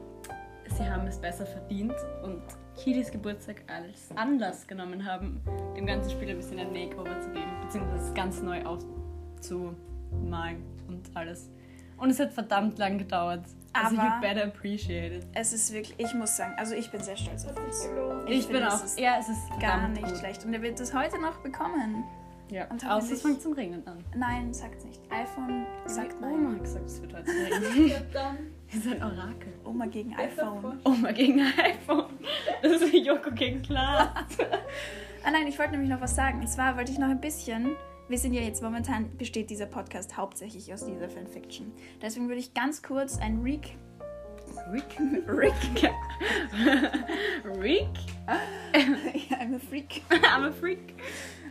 sie 0.78 0.84
haben 0.84 1.08
es 1.08 1.18
besser 1.18 1.46
verdient 1.46 1.96
und 2.24 2.42
Kilis 2.84 3.12
Geburtstag 3.12 3.64
als 3.68 4.16
Anlass 4.16 4.66
genommen 4.68 5.06
haben, 5.06 5.42
dem 5.76 5.86
ganzen 5.86 6.12
Spiel 6.12 6.30
ein 6.30 6.38
bisschen 6.38 6.60
ein 6.60 6.72
Makeover 6.72 7.20
zu 7.20 7.30
geben, 7.30 7.52
beziehungsweise 7.64 8.06
es 8.06 8.14
ganz 8.14 8.42
neu 8.42 8.64
aufzumalen 8.66 10.64
und 10.88 11.10
alles. 11.16 11.50
Und 11.98 12.10
es 12.12 12.20
hat 12.20 12.32
verdammt 12.32 12.78
lang 12.78 12.98
gedauert. 12.98 13.44
Also 13.74 13.96
you 13.96 14.02
Aber- 14.02 14.22
better 14.22 14.46
appreciate 14.46 15.16
it. 15.18 15.28
Es 15.34 15.54
ist 15.54 15.72
wirklich, 15.74 15.94
ich 16.00 16.14
muss 16.16 16.36
sagen, 16.38 16.54
also 16.58 16.74
ich 16.74 16.90
bin 16.90 17.02
sehr 17.02 17.18
stolz 17.18 17.46
auf 17.46 17.56
sich 17.74 17.90
gelohnt. 17.90 18.30
Ich, 18.30 18.48
bin 18.48 18.64
auch. 18.64 18.80
ja, 18.98 19.18
es 19.20 19.30
ist 19.30 19.60
Gar 19.60 19.88
nicht 19.90 20.04
gut. 20.06 20.18
schlecht. 20.18 20.46
Und 20.46 20.54
er 20.54 20.62
wird 20.62 20.80
es 20.80 20.94
heute 20.94 21.20
noch 21.22 21.38
bekommen. 21.40 22.04
Ja. 22.50 22.66
Und 22.72 22.84
Außer 22.90 23.14
es 23.14 23.22
fängt 23.22 23.42
zum 23.44 23.54
Regnen 23.54 23.86
an. 23.86 24.04
Nein, 24.16 24.52
sagt 24.54 24.84
nicht. 24.86 25.00
iPhone 25.12 25.68
sagt 25.86 26.20
nein. 26.20 26.48
hat 26.56 26.64
gesagt, 26.64 26.86
es 26.88 27.00
wird 27.02 27.14
heute 27.14 27.28
regnen. 27.32 28.54
Ist 28.74 28.88
ein 28.88 29.02
Orakel. 29.02 29.54
Oma 29.64 29.88
gegen 29.88 30.14
iPhone. 30.16 30.80
Oma 30.84 31.12
gegen 31.12 31.42
iPhone. 31.42 32.06
Das 32.62 32.74
ist 32.74 32.94
wie 32.94 33.04
Joko 33.04 33.32
gegen 33.32 33.62
Glas. 33.62 34.10
Ah 35.22 35.32
nein, 35.32 35.48
ich 35.48 35.60
wollte 35.60 35.72
nämlich 35.72 35.90
noch 35.90 36.00
was 36.00 36.16
sagen. 36.16 36.40
Und 36.40 36.48
zwar 36.48 36.78
wollte 36.78 36.94
ich 36.94 36.98
noch 36.98 37.10
ein 37.10 37.20
bisschen. 37.20 37.76
Wir 38.08 38.18
sind 38.18 38.34
ja 38.34 38.42
jetzt 38.42 38.64
momentan, 38.64 39.18
besteht 39.18 39.50
dieser 39.50 39.66
Podcast 39.66 40.16
hauptsächlich 40.16 40.74
aus 40.74 40.86
dieser 40.86 41.10
Fanfiction. 41.10 41.74
Deswegen 42.02 42.30
würde 42.30 42.40
ich 42.40 42.54
ganz 42.54 42.82
kurz 42.82 43.20
ein 43.20 43.42
Re 43.42 43.60
Rick? 44.72 44.98
Rick. 45.28 45.54
Rick? 47.62 47.86
I'm 48.74 49.56
a 49.56 49.60
freak. 49.60 50.04
I'm 50.10 50.46
a 50.46 50.52
Freak. 50.52 50.96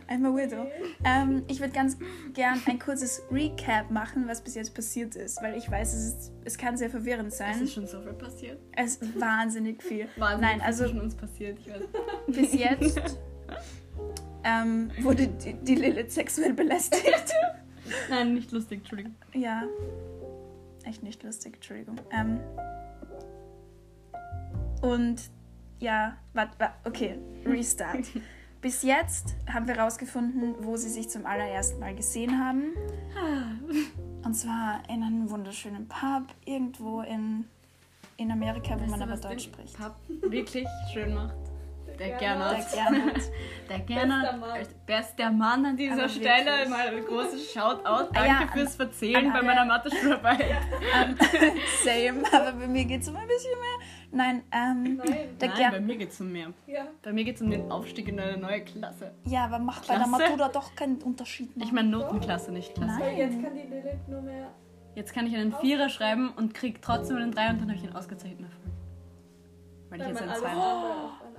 I'm 0.09 0.25
a 0.25 0.35
widow. 0.35 0.65
Ähm, 1.03 1.43
ich 1.47 1.59
würde 1.59 1.71
ganz 1.71 1.97
gern 2.33 2.59
ein 2.65 2.79
kurzes 2.79 3.21
Recap 3.31 3.91
machen, 3.91 4.27
was 4.27 4.41
bis 4.41 4.55
jetzt 4.55 4.73
passiert 4.73 5.15
ist, 5.15 5.41
weil 5.43 5.55
ich 5.55 5.69
weiß, 5.69 5.93
es, 5.93 6.05
ist, 6.05 6.31
es 6.45 6.57
kann 6.57 6.77
sehr 6.77 6.89
verwirrend 6.89 7.27
Es 7.31 7.37
sein. 7.37 7.61
ist 7.61 7.73
schon 7.73 7.85
so 7.85 8.01
viel 8.01 8.13
passiert. 8.13 8.59
Es 8.75 8.97
ist 8.97 9.19
wahnsinnig 9.21 9.83
viel. 9.83 10.07
Wahnsinnig 10.17 10.41
Nein, 10.41 10.59
viel 10.59 10.65
also 10.65 10.83
zwischen 10.85 11.01
uns 11.01 11.15
passiert. 11.15 11.59
Bis 12.27 12.53
jetzt 12.53 13.19
ähm, 14.43 14.89
wurde 15.01 15.27
die, 15.27 15.53
die 15.53 15.75
Lilith 15.75 16.11
sexuell 16.11 16.53
belästigt. 16.53 17.33
Nein, 18.09 18.33
nicht 18.33 18.51
lustig, 18.51 18.79
Entschuldigung. 18.79 19.15
Ja. 19.33 19.63
Echt 20.85 21.03
nicht 21.03 21.21
lustig, 21.23 21.55
Entschuldigung. 21.55 21.97
Ähm, 22.11 22.39
und 24.81 25.21
ja, 25.79 26.17
warte, 26.33 26.53
warte, 26.57 26.73
okay, 26.85 27.19
Restart. 27.45 28.07
Bis 28.61 28.83
jetzt 28.83 29.35
haben 29.51 29.67
wir 29.67 29.75
herausgefunden, 29.75 30.55
wo 30.59 30.75
sie 30.75 30.89
sich 30.89 31.09
zum 31.09 31.25
allerersten 31.25 31.79
Mal 31.79 31.95
gesehen 31.95 32.43
haben. 32.43 32.73
Und 34.25 34.33
zwar 34.33 34.81
in 34.89 35.01
einem 35.01 35.29
wunderschönen 35.29 35.87
Pub, 35.87 36.23
irgendwo 36.43 37.01
in, 37.01 37.45
in 38.17 38.31
Amerika, 38.31 38.75
wo 38.75 38.81
Weißt 38.81 38.89
man 38.89 38.99
du, 38.99 39.03
aber 39.05 39.13
was 39.13 39.21
Deutsch 39.21 39.45
den 39.45 39.53
spricht. 39.53 39.77
Pub 39.77 39.95
wirklich 40.29 40.67
schön 40.93 41.13
macht? 41.13 41.35
Der 41.97 42.17
Gernot. 42.17 42.51
Der 42.51 42.83
Gernot. 42.83 43.21
Der 43.69 43.79
Gernot. 43.79 44.85
Bester 44.85 45.31
Mann. 45.31 45.65
an 45.65 45.75
dieser 45.77 45.93
Aber 45.95 46.09
Stelle. 46.09 46.45
wirklich. 46.45 46.69
Mal 46.69 46.87
ein 46.95 47.05
großes 47.05 47.51
Shoutout. 47.53 47.83
Danke 48.13 48.19
Ah 48.19 48.25
ja, 48.25 48.37
an- 48.39 48.49
fürs 48.49 48.75
Verzählen 48.75 49.33
bei 49.33 49.41
meiner 49.41 49.65
Mathe-Schularbeit. 49.65 50.39
Same, 51.83 52.23
aber 52.31 52.53
bei 52.53 52.67
mir 52.67 52.85
geht 52.85 53.01
es 53.01 53.09
um 53.09 53.15
ein 53.17 53.27
bisschen 53.27 53.51
mehr. 53.51 53.87
Nein, 54.11 54.43
ähm, 54.51 54.97
Nein. 54.97 55.37
der 55.39 55.49
Nein, 55.49 55.71
bei 55.71 55.79
mir 55.79 55.97
geht 55.97 56.09
es 56.11 56.19
um 56.19 56.31
mehr. 56.31 56.51
Ja. 56.67 56.87
Bei 57.03 57.13
mir 57.13 57.23
geht 57.23 57.35
es 57.35 57.41
um 57.41 57.49
den 57.51 57.71
Aufstieg 57.71 58.07
in 58.07 58.19
eine 58.19 58.37
neue 58.37 58.61
Klasse. 58.61 59.11
ja, 59.25 59.45
aber 59.45 59.59
macht 59.59 59.87
bei 59.87 59.95
der 59.95 60.05
Klasse? 60.05 60.23
Matura 60.23 60.49
doch 60.49 60.75
keinen 60.75 61.01
Unterschied. 61.01 61.49
Ich 61.55 61.63
machen. 61.63 61.75
meine 61.75 61.89
Notenklasse, 61.89 62.51
nicht 62.51 62.73
Klasse. 62.73 62.99
Nein. 62.99 63.17
Jetzt 63.17 63.43
kann 63.43 63.55
die 63.55 63.61
Lilith 63.61 64.07
nur 64.07 64.21
mehr. 64.21 64.47
Jetzt 64.95 65.13
kann 65.13 65.27
ich 65.27 65.35
einen 65.35 65.53
Vierer 65.53 65.89
schreiben 65.89 66.31
und 66.35 66.53
krieg 66.53 66.81
trotzdem 66.81 67.17
einen 67.17 67.31
Dreier 67.31 67.51
und 67.51 67.61
dann 67.61 67.69
habe 67.69 67.77
ich 67.77 67.83
einen 67.85 67.95
ausgezeichneten 67.95 68.45
Erfolg. 68.45 68.68
Weil 69.89 70.01
ich 70.01 70.07
jetzt 70.07 70.21
auf 70.21 70.43
ein 70.43 70.57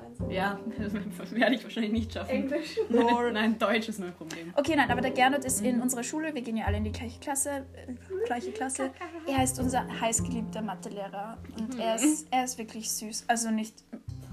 Einzel- 0.06 0.30
Ja, 0.32 0.58
das 0.78 0.92
werde 1.34 1.54
ich 1.54 1.62
wahrscheinlich 1.62 1.92
nicht 1.92 2.12
schaffen. 2.12 2.30
Englisch. 2.30 2.78
Lol. 2.88 3.32
Nein, 3.32 3.58
Deutsch 3.58 3.88
ist 3.88 4.00
mein 4.00 4.12
Problem. 4.12 4.52
Okay, 4.56 4.74
nein, 4.76 4.90
aber 4.90 5.00
der 5.00 5.12
Gernot 5.12 5.44
ist 5.44 5.60
in 5.64 5.80
unserer 5.80 6.02
Schule. 6.02 6.34
Wir 6.34 6.42
gehen 6.42 6.56
ja 6.56 6.64
alle 6.66 6.76
in 6.78 6.84
die 6.84 6.92
gleiche 6.92 7.18
Klasse. 7.20 7.64
Äh, 7.74 7.94
gleiche 8.26 8.50
Klasse. 8.52 8.90
Er 9.26 9.44
ist 9.44 9.58
unser 9.60 9.86
heißgeliebter 10.00 10.62
Mathelehrer. 10.62 11.38
Und 11.58 11.78
er 11.78 11.94
ist, 11.94 12.26
er 12.30 12.44
ist 12.44 12.58
wirklich 12.58 12.90
süß. 12.90 13.24
Also 13.28 13.50
nicht. 13.50 13.84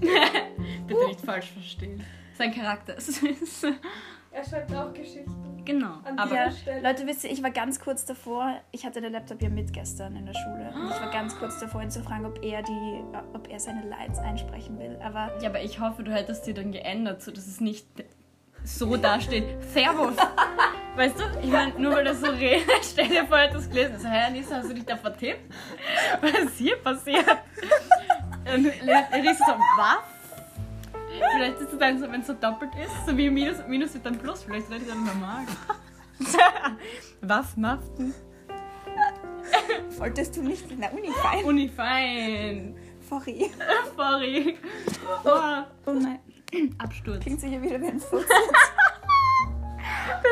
Bitte 0.86 1.06
nicht 1.06 1.20
falsch 1.20 1.50
verstehen. 1.52 2.02
Sein 2.36 2.52
Charakter 2.54 2.96
ist 2.96 3.14
süß. 3.14 3.62
Er 4.30 4.44
schreibt 4.44 4.74
auch 4.74 4.92
Geschichten. 4.92 5.47
Genau. 5.68 5.98
An 6.02 6.18
Aber 6.18 6.34
Ja. 6.34 6.50
Leute, 6.82 7.06
wisst 7.06 7.24
ihr, 7.24 7.30
ich 7.30 7.42
war 7.42 7.50
ganz 7.50 7.78
kurz 7.78 8.06
davor. 8.06 8.56
Ich 8.72 8.86
hatte 8.86 9.02
den 9.02 9.12
Laptop 9.12 9.42
ja 9.42 9.50
mit 9.50 9.70
gestern 9.70 10.16
in 10.16 10.24
der 10.24 10.32
Schule. 10.32 10.72
Und 10.74 10.90
ich 10.90 10.98
war 10.98 11.10
ganz 11.12 11.38
kurz 11.38 11.60
davor, 11.60 11.82
ihn 11.82 11.90
zu 11.90 12.02
fragen, 12.02 12.24
ob 12.24 12.42
er, 12.42 12.62
die, 12.62 13.04
ob 13.34 13.50
er 13.50 13.60
seine 13.60 13.86
Lines 13.86 14.18
einsprechen 14.18 14.78
will. 14.78 14.98
Aber 15.04 15.30
Ja, 15.42 15.50
aber 15.50 15.60
ich 15.62 15.78
hoffe, 15.78 16.02
du 16.02 16.10
hättest 16.10 16.46
sie 16.46 16.54
dann 16.54 16.72
geändert, 16.72 17.20
sodass 17.20 17.46
es 17.46 17.60
nicht 17.60 17.86
so 18.64 18.96
dasteht. 18.96 19.44
Servus! 19.74 20.16
Weißt 20.96 21.20
du, 21.20 21.24
ich 21.42 21.50
meine, 21.50 21.78
nur 21.78 21.92
weil 21.94 22.04
das 22.04 22.20
so 22.22 22.30
redet, 22.30 22.64
stell 22.82 23.08
dir 23.08 23.26
vor, 23.26 23.46
du 23.48 23.60
gelesen. 23.68 23.98
So, 23.98 24.08
hä, 24.08 24.26
Anissa, 24.26 24.56
hast 24.56 24.70
du 24.70 24.74
dich 24.74 24.86
da 24.86 24.96
vertippt? 24.96 25.54
Was 26.22 26.30
ist 26.30 26.56
hier 26.56 26.76
passiert? 26.76 27.38
Und 28.54 28.66
Elisa 28.66 29.44
so, 29.44 29.52
was? 29.76 30.17
Vielleicht 31.32 31.60
ist 31.60 31.72
es 31.72 31.78
dann 31.78 31.98
so, 31.98 32.10
wenn 32.10 32.20
es 32.20 32.26
so 32.26 32.34
doppelt 32.34 32.70
ist, 32.74 33.06
so 33.06 33.16
wie 33.16 33.30
Minus, 33.30 33.56
Minus 33.66 33.94
wird 33.94 34.06
dann 34.06 34.18
Plus, 34.18 34.42
vielleicht 34.42 34.70
redet 34.70 34.88
er 34.88 34.94
dann 34.94 35.04
normal. 35.04 35.44
was 37.20 37.56
machst 37.56 37.90
du? 37.98 38.12
wolltest 39.98 40.36
du 40.36 40.42
nicht 40.42 40.70
in 40.70 40.80
der 40.80 40.92
Uni 40.92 41.10
feiern? 41.22 41.44
Unifein. 41.44 42.76
Sorry. 43.08 43.50
Sorry. 43.96 44.58
Oh, 45.24 45.64
Oh 45.86 45.92
nein. 45.92 46.20
Absturz. 46.78 47.20
Klingt 47.20 47.40
sicher 47.40 47.60
wieder 47.60 47.80
wie 47.80 47.88
ein 47.88 48.00
Furz. 48.00 48.24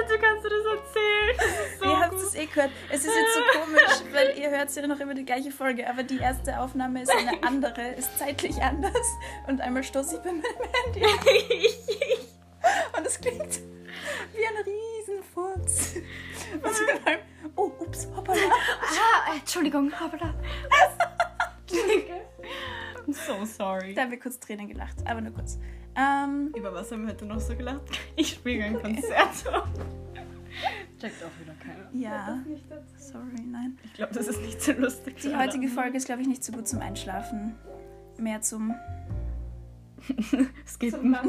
Bitte 0.07 0.21
kannst 0.21 0.45
du 0.45 0.49
das 0.49 0.65
erzählen? 0.65 1.37
Das 1.37 1.79
so 1.79 1.85
ihr 1.85 2.01
habt 2.01 2.15
es 2.15 2.35
eh 2.35 2.47
gehört. 2.47 2.71
Es 2.91 3.05
ist 3.05 3.15
jetzt 3.15 3.35
so 3.35 3.41
komisch, 3.61 4.03
weil 4.13 4.39
ihr 4.39 4.51
hört 4.51 4.75
ja 4.75 4.87
noch 4.87 5.01
immer 5.01 5.15
die 5.15 5.25
gleiche 5.25 5.51
Folge, 5.51 5.89
aber 5.89 6.03
die 6.03 6.19
erste 6.19 6.61
Aufnahme 6.61 7.03
ist 7.03 7.11
eine 7.11 7.43
andere, 7.43 7.89
ist 7.93 8.17
zeitlich 8.19 8.63
anders. 8.63 9.07
Und 9.49 9.61
einmal 9.61 9.83
stoße 9.83 10.17
ich 10.17 10.23
bei 10.23 10.31
meinem 10.31 10.45
Handy 10.85 11.01
und 12.97 13.07
es 13.07 13.21
klingt 13.21 13.61
wie 14.33 14.47
ein 14.47 14.65
Riesenfurz. 14.65 15.95
Bin 16.53 17.05
beim, 17.05 17.19
oh, 17.57 17.73
ups, 17.81 18.07
hoppala. 18.15 18.39
Ah, 18.49 19.35
Entschuldigung, 19.37 19.91
da. 19.91 20.35
I'm 23.07 23.13
so 23.13 23.45
sorry. 23.45 23.95
Da 23.95 24.03
haben 24.03 24.11
wir 24.11 24.21
kurz 24.21 24.39
Tränen 24.39 24.69
gelacht, 24.69 24.97
aber 25.05 25.21
nur 25.21 25.33
kurz. 25.33 25.59
Ähm, 25.97 26.53
Über 26.55 26.75
was 26.75 26.93
haben 26.93 27.03
wir 27.03 27.13
heute 27.13 27.25
noch 27.25 27.41
so 27.41 27.55
gelacht? 27.57 27.83
Ich 28.17 28.29
spiele 28.29 28.65
ein 28.65 28.81
Konzert. 28.81 29.31
Checkt 31.01 31.23
auch 31.23 31.41
wieder 31.41 31.55
keiner. 31.61 31.89
ja, 31.93 32.39
sorry, 32.99 33.43
nein. 33.51 33.79
Ich 33.85 33.95
glaube, 33.95 34.15
das 34.15 34.29
ist 34.29 34.41
nicht 34.41 34.61
so 34.63 34.73
lustig. 34.73 35.17
Die 35.23 35.35
heutige 35.37 35.69
Folge 35.69 35.97
ist, 35.97 36.07
glaube 36.07 36.23
ich, 36.23 36.29
nicht 36.29 36.43
so 36.45 36.53
gut 36.53 36.67
zum 36.69 36.81
Einschlafen. 36.81 37.55
Mehr 38.19 38.41
zum 38.41 38.75
Es 40.65 40.79
geht 40.79 40.93
Zum. 40.93 41.17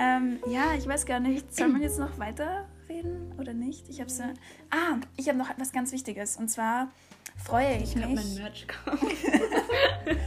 Ähm, 0.00 0.38
ja, 0.46 0.74
ich 0.78 0.86
weiß 0.86 1.06
gar 1.06 1.18
nicht. 1.18 1.52
Soll 1.52 1.66
man 1.68 1.82
jetzt 1.82 1.98
noch 1.98 2.20
weiterreden 2.20 3.32
oder 3.36 3.52
nicht? 3.52 3.88
Ich 3.88 4.00
habe 4.00 4.08
so. 4.08 4.22
Ah, 4.70 4.98
ich 5.16 5.28
habe 5.28 5.36
noch 5.36 5.50
etwas 5.50 5.72
ganz 5.72 5.90
Wichtiges. 5.90 6.36
Und 6.36 6.48
zwar 6.48 6.92
freue 7.44 7.76
ich 7.76 7.84
Ich 7.84 7.94
glaube, 7.94 8.14
mein 8.14 8.24
mich. 8.24 8.38
Merch 8.38 8.66
kommt. 8.68 9.00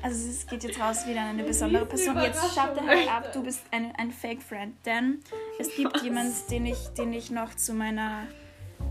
Also 0.00 0.30
es 0.30 0.46
geht 0.46 0.62
jetzt 0.62 0.80
raus 0.80 1.06
wieder 1.06 1.22
an 1.22 1.30
eine 1.30 1.42
besondere 1.42 1.84
Person. 1.84 2.16
Jetzt 2.20 2.54
schaut 2.54 2.80
halt 2.80 3.10
ab, 3.10 3.32
du 3.32 3.42
bist 3.42 3.62
ein, 3.72 3.92
ein 3.96 4.12
Fake 4.12 4.40
Friend. 4.42 4.74
Denn 4.86 5.20
es 5.58 5.74
gibt 5.74 6.00
jemanden, 6.02 6.32
den 6.50 6.66
ich, 6.66 6.78
den 6.96 7.12
ich 7.12 7.30
noch 7.30 7.54
zu 7.56 7.74
meiner 7.74 8.28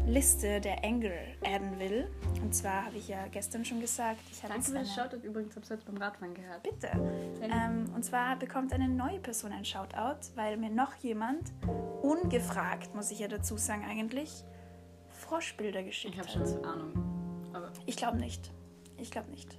Liste 0.05 0.59
der 0.59 0.83
Engel 0.83 1.13
adden 1.45 1.79
will. 1.79 2.07
Und 2.41 2.53
zwar 2.53 2.85
habe 2.85 2.97
ich 2.97 3.07
ja 3.07 3.25
gestern 3.31 3.63
schon 3.63 3.79
gesagt, 3.79 4.19
ich 4.31 4.43
habe 4.43 4.53
Danke 4.53 4.67
für 4.69 4.79
das. 4.79 4.93
Shoutout 4.93 5.25
übrigens, 5.25 5.55
hab's 5.55 5.69
jetzt 5.69 5.85
beim 5.85 5.97
Radfahren 5.97 6.33
gehört. 6.33 6.63
Bitte. 6.63 6.89
Ähm, 7.41 7.89
und 7.95 8.03
zwar 8.03 8.35
bekommt 8.35 8.73
eine 8.73 8.89
neue 8.89 9.19
Person 9.19 9.53
ein 9.53 9.63
Shoutout, 9.65 10.19
weil 10.35 10.57
mir 10.57 10.69
noch 10.69 10.93
jemand, 10.95 11.51
ungefragt, 12.01 12.93
muss 12.95 13.11
ich 13.11 13.19
ja 13.19 13.27
dazu 13.29 13.57
sagen 13.57 13.85
eigentlich, 13.85 14.43
Froschbilder 15.09 15.83
geschickt 15.83 16.15
Ich 16.15 16.19
habe 16.19 16.27
hat. 16.27 16.35
schon 16.35 16.45
so 16.45 16.61
Ahnung. 16.63 17.16
Aber 17.57 17.71
Ich 17.85 17.95
glaube 17.97 18.17
nicht. 18.17 18.51
Ich 18.97 19.09
glaube 19.11 19.29
nicht. 19.31 19.55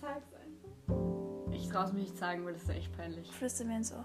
Sag's 0.00 0.26
einfach. 0.34 1.52
ich 1.54 1.68
traue 1.68 1.84
es 1.84 1.92
mir 1.92 2.00
nicht 2.00 2.16
sagen, 2.18 2.44
weil 2.44 2.52
das 2.54 2.62
ist 2.64 2.68
echt 2.70 2.96
peinlich. 2.96 3.30
Flüster 3.32 3.64
mir 3.64 3.76
ins 3.76 3.92
Ohr. 3.92 4.04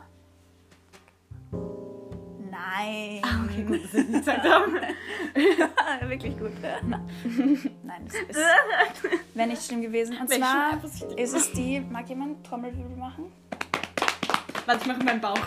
Nein. 2.50 3.22
Okay, 3.46 3.64
gut, 3.64 3.84
dass 3.84 3.94
ich 3.94 4.08
nicht 4.08 4.20
gesagt 4.26 4.44
habe. 4.50 6.10
Wirklich 6.10 6.38
gut. 6.38 6.52
Nein, 7.84 8.08
es 8.08 8.14
ist 8.14 8.40
wäre 9.34 9.48
nicht 9.50 9.64
schlimm 9.66 9.82
gewesen. 9.82 10.18
Und 10.18 10.30
zwar 10.30 10.82
ist 11.18 11.34
es 11.34 11.52
die, 11.54 11.80
mag 11.82 12.08
jemand 12.08 12.46
Trommelwirbel 12.46 12.96
machen? 12.96 13.32
Warte, 14.66 14.82
ich 14.82 14.88
mache 14.88 15.04
meinen 15.04 15.22
Bauch. 15.22 15.40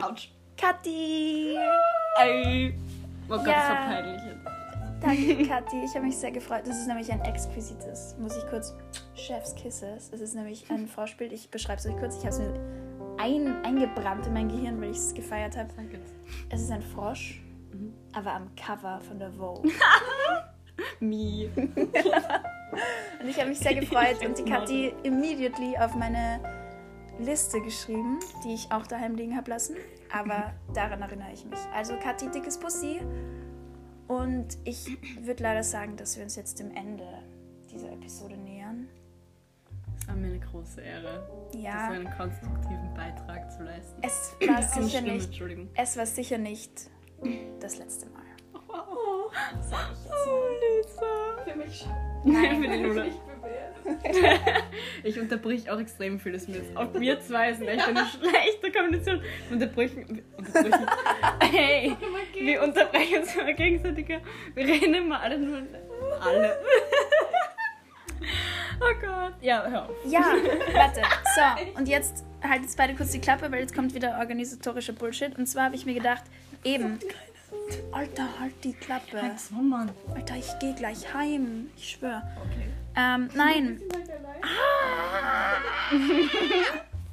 Autsch. 0.00 0.30
Kathi! 0.56 1.56
Ey. 2.20 2.74
Oh 3.28 3.36
Gott, 3.36 3.46
das 3.46 3.54
war 3.54 3.74
Ja. 3.74 3.86
peinlich 3.86 4.22
jetzt. 4.22 4.51
Danke, 5.02 5.44
Kathi. 5.48 5.84
Ich 5.84 5.94
habe 5.94 6.06
mich 6.06 6.16
sehr 6.16 6.30
gefreut. 6.30 6.62
Das 6.66 6.78
ist 6.78 6.86
nämlich 6.86 7.10
ein 7.12 7.20
exquisites, 7.22 8.16
muss 8.18 8.36
ich 8.36 8.46
kurz, 8.48 8.74
Chef's 9.14 9.54
Kisses. 9.54 10.10
Es 10.12 10.20
ist 10.20 10.34
nämlich 10.34 10.70
ein 10.70 10.86
Froschbild. 10.86 11.32
Ich 11.32 11.50
beschreibe 11.50 11.78
es 11.80 11.86
euch 11.86 11.96
kurz. 11.98 12.16
Ich 12.18 12.20
habe 12.26 12.30
es 12.34 12.38
mir 12.38 12.54
ein, 13.18 13.64
eingebrannt 13.64 14.26
in 14.26 14.32
mein 14.32 14.48
Gehirn, 14.48 14.80
weil 14.80 14.90
ich 14.90 14.96
es 14.98 15.14
gefeiert 15.14 15.56
habe. 15.56 15.68
Jetzt. 15.90 16.14
Es 16.50 16.62
ist 16.62 16.70
ein 16.70 16.82
Frosch, 16.82 17.42
Mhm. 17.72 17.94
aber 18.12 18.34
am 18.34 18.54
Cover 18.54 19.00
von 19.00 19.18
der 19.18 19.32
Vogue. 19.32 19.70
Me. 21.00 21.48
Und 21.56 23.28
ich 23.28 23.38
habe 23.38 23.48
mich 23.48 23.58
sehr 23.58 23.74
gefreut 23.74 24.16
und 24.26 24.36
die 24.38 24.44
Kathi 24.44 24.94
immediately 25.04 25.76
auf 25.78 25.94
meine 25.94 26.40
Liste 27.18 27.60
geschrieben, 27.60 28.18
die 28.44 28.54
ich 28.54 28.70
auch 28.70 28.86
daheim 28.86 29.14
liegen 29.14 29.36
habe 29.36 29.50
lassen. 29.50 29.76
Aber 30.12 30.52
daran 30.74 31.00
erinnere 31.02 31.32
ich 31.32 31.44
mich. 31.46 31.58
Also 31.74 31.94
Kathi, 31.96 32.28
dickes 32.30 32.58
Pussy. 32.58 33.00
Und 34.12 34.58
ich 34.64 34.98
würde 35.24 35.42
leider 35.42 35.62
sagen, 35.62 35.96
dass 35.96 36.16
wir 36.16 36.24
uns 36.24 36.36
jetzt 36.36 36.58
dem 36.58 36.70
Ende 36.76 37.06
dieser 37.70 37.90
Episode 37.92 38.36
nähern. 38.36 38.88
Es 39.98 40.06
war 40.08 40.16
mir 40.16 40.26
eine 40.26 40.40
große 40.40 40.80
Ehre, 40.82 41.48
Ja, 41.54 41.86
so 41.88 41.94
einen 41.94 42.10
konstruktiven 42.10 42.92
Beitrag 42.94 43.50
zu 43.52 43.62
leisten. 43.62 44.02
es 44.02 44.34
war 44.46 44.62
sicher 44.62 45.00
nicht, 45.00 45.40
es 45.74 45.96
war 45.96 46.06
sicher 46.06 46.38
nicht 46.38 46.90
das 47.60 47.78
letzte 47.78 48.06
Mal. 48.10 48.22
Sag 49.62 49.92
ich 49.92 50.04
jetzt 50.04 50.26
Oh, 50.26 50.30
mal. 50.30 50.50
Lisa. 50.76 51.50
Für 51.52 51.56
mich 51.58 51.78
schon. 51.78 51.92
Nein, 52.32 52.62
für 52.62 52.68
die 52.68 52.82
Lola. 52.82 53.04
Ich 55.04 55.18
unterbrich 55.18 55.70
auch 55.70 55.80
extrem 55.80 56.20
vieles 56.20 56.48
mit. 56.48 56.76
Auch 56.76 56.92
wir 56.94 57.20
zwei 57.20 57.52
sind 57.52 57.68
echt 57.68 57.86
eine 57.86 58.06
schlechte 58.06 58.72
Kombination. 58.72 59.20
Wir 59.48 59.56
unterbrechen. 59.56 60.22
Hey, 61.40 61.96
wir 62.40 62.62
unterbrechen 62.62 63.22
uns 63.22 63.34
immer 63.36 63.52
gegenseitig. 63.52 64.08
Wir 64.54 64.64
reden 64.64 64.94
immer 64.94 65.20
alle 65.20 65.38
nur. 65.38 65.62
Alle. 66.20 66.58
Oh 68.80 69.00
Gott. 69.00 69.34
Ja, 69.40 69.64
hör 69.68 69.88
auf. 69.88 69.90
Ja, 70.04 70.20
warte. 70.72 71.02
So, 71.36 71.78
und 71.78 71.86
jetzt 71.88 72.24
halt 72.42 72.62
jetzt 72.62 72.76
beide 72.76 72.94
kurz 72.94 73.10
die 73.12 73.20
Klappe, 73.20 73.50
weil 73.52 73.60
jetzt 73.60 73.74
kommt 73.74 73.94
wieder 73.94 74.18
organisatorischer 74.18 74.92
Bullshit. 74.92 75.38
Und 75.38 75.46
zwar 75.46 75.66
habe 75.66 75.76
ich 75.76 75.86
mir 75.86 75.94
gedacht, 75.94 76.24
eben. 76.64 76.98
Alter, 77.92 78.28
halt 78.40 78.54
die 78.64 78.72
Klappe. 78.72 79.20
Alter, 80.14 80.36
ich 80.36 80.58
gehe 80.58 80.74
gleich 80.74 81.12
heim. 81.14 81.70
Ich 81.76 81.90
schwöre. 81.90 82.22
Okay. 82.44 82.68
Ähm, 82.96 83.28
nein. 83.34 83.80
Allein. 83.92 84.02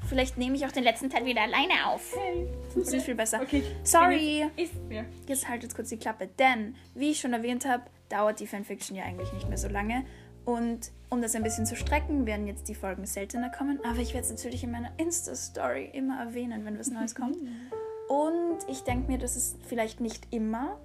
Vielleicht 0.09 0.37
nehme 0.39 0.55
ich 0.55 0.65
auch 0.65 0.71
den 0.71 0.83
letzten 0.83 1.09
Teil 1.09 1.25
wieder 1.25 1.43
alleine 1.43 1.85
auf. 1.87 2.15
Hey. 2.17 2.47
Funktioniert 2.73 3.05
viel 3.05 3.15
besser. 3.15 3.41
Okay. 3.41 3.63
Sorry. 3.83 4.47
Ist 4.55 4.75
mir. 4.87 5.05
Jetzt 5.27 5.47
haltet 5.47 5.75
kurz 5.75 5.89
die 5.89 5.97
Klappe, 5.97 6.27
denn, 6.39 6.75
wie 6.95 7.11
ich 7.11 7.19
schon 7.19 7.31
erwähnt 7.31 7.65
habe, 7.65 7.83
dauert 8.09 8.39
die 8.39 8.47
Fanfiction 8.47 8.97
ja 8.97 9.03
eigentlich 9.03 9.31
nicht 9.33 9.47
mehr 9.47 9.57
so 9.57 9.67
lange. 9.67 10.03
Und 10.45 10.91
um 11.09 11.21
das 11.21 11.35
ein 11.35 11.43
bisschen 11.43 11.67
zu 11.67 11.75
strecken, 11.75 12.25
werden 12.25 12.47
jetzt 12.47 12.67
die 12.69 12.75
Folgen 12.75 13.05
seltener 13.05 13.51
kommen. 13.51 13.79
Aber 13.83 13.99
ich 13.99 14.15
werde 14.15 14.25
es 14.25 14.31
natürlich 14.31 14.63
in 14.63 14.71
meiner 14.71 14.91
Insta-Story 14.97 15.91
immer 15.93 16.19
erwähnen, 16.19 16.65
wenn 16.65 16.79
was 16.79 16.89
Neues 16.89 17.13
kommt. 17.13 17.37
Und 18.09 18.57
ich 18.67 18.81
denke 18.81 19.11
mir, 19.11 19.19
dass 19.19 19.35
es 19.35 19.57
vielleicht 19.67 19.99
nicht 20.01 20.25
immer 20.31 20.79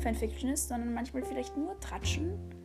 Fanfiction 0.00 0.50
ist, 0.50 0.68
sondern 0.68 0.92
manchmal 0.92 1.22
vielleicht 1.22 1.56
nur 1.56 1.78
Tratschen 1.78 2.57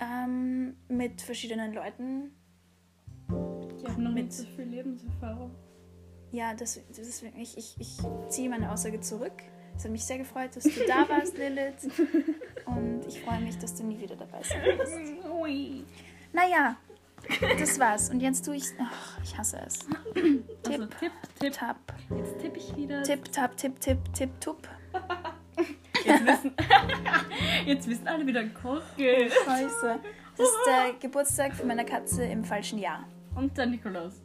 ähm, 0.00 0.76
mit 0.88 1.20
verschiedenen 1.22 1.72
Leuten. 1.74 2.32
Habe 3.28 4.02
noch 4.02 4.12
mit- 4.12 4.24
nicht 4.26 4.32
so 4.32 4.44
viel 4.56 4.64
Lebenserfahrung. 4.64 5.54
Ja, 6.32 6.52
das, 6.54 6.80
deswegen, 6.96 7.38
ich, 7.40 7.56
ich, 7.56 7.76
ich 7.78 7.98
ziehe 8.28 8.48
meine 8.50 8.70
Aussage 8.72 9.00
zurück. 9.00 9.32
Es 9.76 9.84
hat 9.84 9.92
mich 9.92 10.04
sehr 10.04 10.18
gefreut, 10.18 10.54
dass 10.56 10.64
du 10.64 10.70
da 10.86 11.08
warst, 11.08 11.36
Lilith. 11.38 11.88
Und 12.66 13.04
ich 13.06 13.20
freue 13.22 13.40
mich, 13.40 13.56
dass 13.58 13.74
du 13.76 13.84
nie 13.84 13.98
wieder 14.00 14.16
dabei 14.16 14.42
sein 14.42 14.62
wirst. 14.64 14.92
Naja, 16.32 16.76
das 17.58 17.78
war's. 17.78 18.10
Und 18.10 18.20
jetzt 18.20 18.44
tue 18.44 18.56
ich. 18.56 18.64
Ach, 18.80 19.18
ich 19.22 19.36
hasse 19.38 19.58
es. 19.66 19.78
Also 20.66 20.86
Tipp, 20.86 20.96
Tipp, 20.98 21.12
Tipp. 21.38 21.52
tap. 21.52 21.76
Jetzt 22.16 22.38
tippe 22.40 22.58
ich 22.58 22.76
wieder. 22.76 23.02
Tipp, 23.04 23.30
tap, 23.32 23.56
tipp, 23.56 23.80
tipp, 23.80 23.98
tipp, 24.12 24.30
tup. 24.40 24.68
Jetzt 26.04 26.26
wissen, 26.26 26.52
jetzt 27.66 27.88
wissen 27.88 28.08
alle 28.08 28.26
wieder 28.26 28.44
Kocke. 28.48 29.30
Scheiße. 29.44 29.98
Das 30.36 30.46
ist 30.46 30.58
der 30.66 30.92
Geburtstag 31.00 31.54
von 31.54 31.66
meiner 31.66 31.84
Katze 31.84 32.24
im 32.24 32.44
falschen 32.44 32.78
Jahr. 32.78 33.04
Und 33.34 33.56
der 33.56 33.66
Nikolaus. 33.66 34.20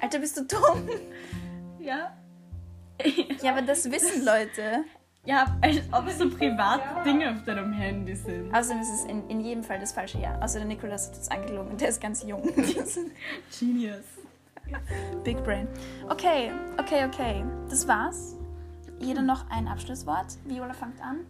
Alter, 0.00 0.18
bist 0.18 0.36
du 0.36 0.44
dumm? 0.44 0.88
Ja. 1.80 2.16
Ja, 3.42 3.52
aber 3.52 3.62
das 3.62 3.90
wissen 3.90 4.24
Leute. 4.24 4.84
Ja, 5.24 5.56
als 5.60 5.80
ob 5.90 6.08
so 6.10 6.30
private 6.30 7.02
Dinge 7.04 7.32
auf 7.32 7.42
deinem 7.44 7.72
Handy 7.72 8.14
sind. 8.14 8.54
Außerdem 8.54 8.80
ist 8.80 8.92
es 8.92 9.04
in, 9.04 9.28
in 9.28 9.40
jedem 9.40 9.64
Fall 9.64 9.80
das 9.80 9.92
falsche 9.92 10.18
Jahr. 10.18 10.40
Außer 10.42 10.60
der 10.60 10.68
Nikolaus 10.68 11.08
hat 11.08 11.16
jetzt 11.16 11.32
angelogen 11.32 11.72
und 11.72 11.80
der 11.80 11.88
ist 11.88 12.00
ganz 12.00 12.22
jung. 12.22 12.42
Genius. 13.58 14.04
Big 15.24 15.42
Brain. 15.42 15.66
Okay, 16.08 16.52
okay, 16.78 17.04
okay. 17.06 17.44
Das 17.68 17.86
war's. 17.86 18.35
Jeder 18.98 19.22
noch 19.22 19.48
ein 19.50 19.68
Abschlusswort. 19.68 20.38
Viola 20.44 20.72
fängt 20.72 21.00
an. 21.00 21.26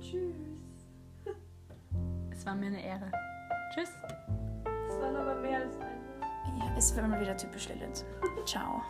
Tschüss. 0.00 0.34
Es 2.30 2.46
war 2.46 2.54
mir 2.54 2.66
eine 2.66 2.82
Ehre. 2.82 3.10
Tschüss. 3.74 3.90
Das 4.64 5.00
waren 5.00 5.16
aber 5.16 5.40
mehr 5.40 5.60
als 5.60 5.76
ein. 5.78 6.00
Ja, 6.58 6.76
ist 6.76 6.96
immer 6.96 7.20
wieder 7.20 7.36
typisch 7.36 7.68
Lilith. 7.68 8.04
Ciao. 8.44 8.82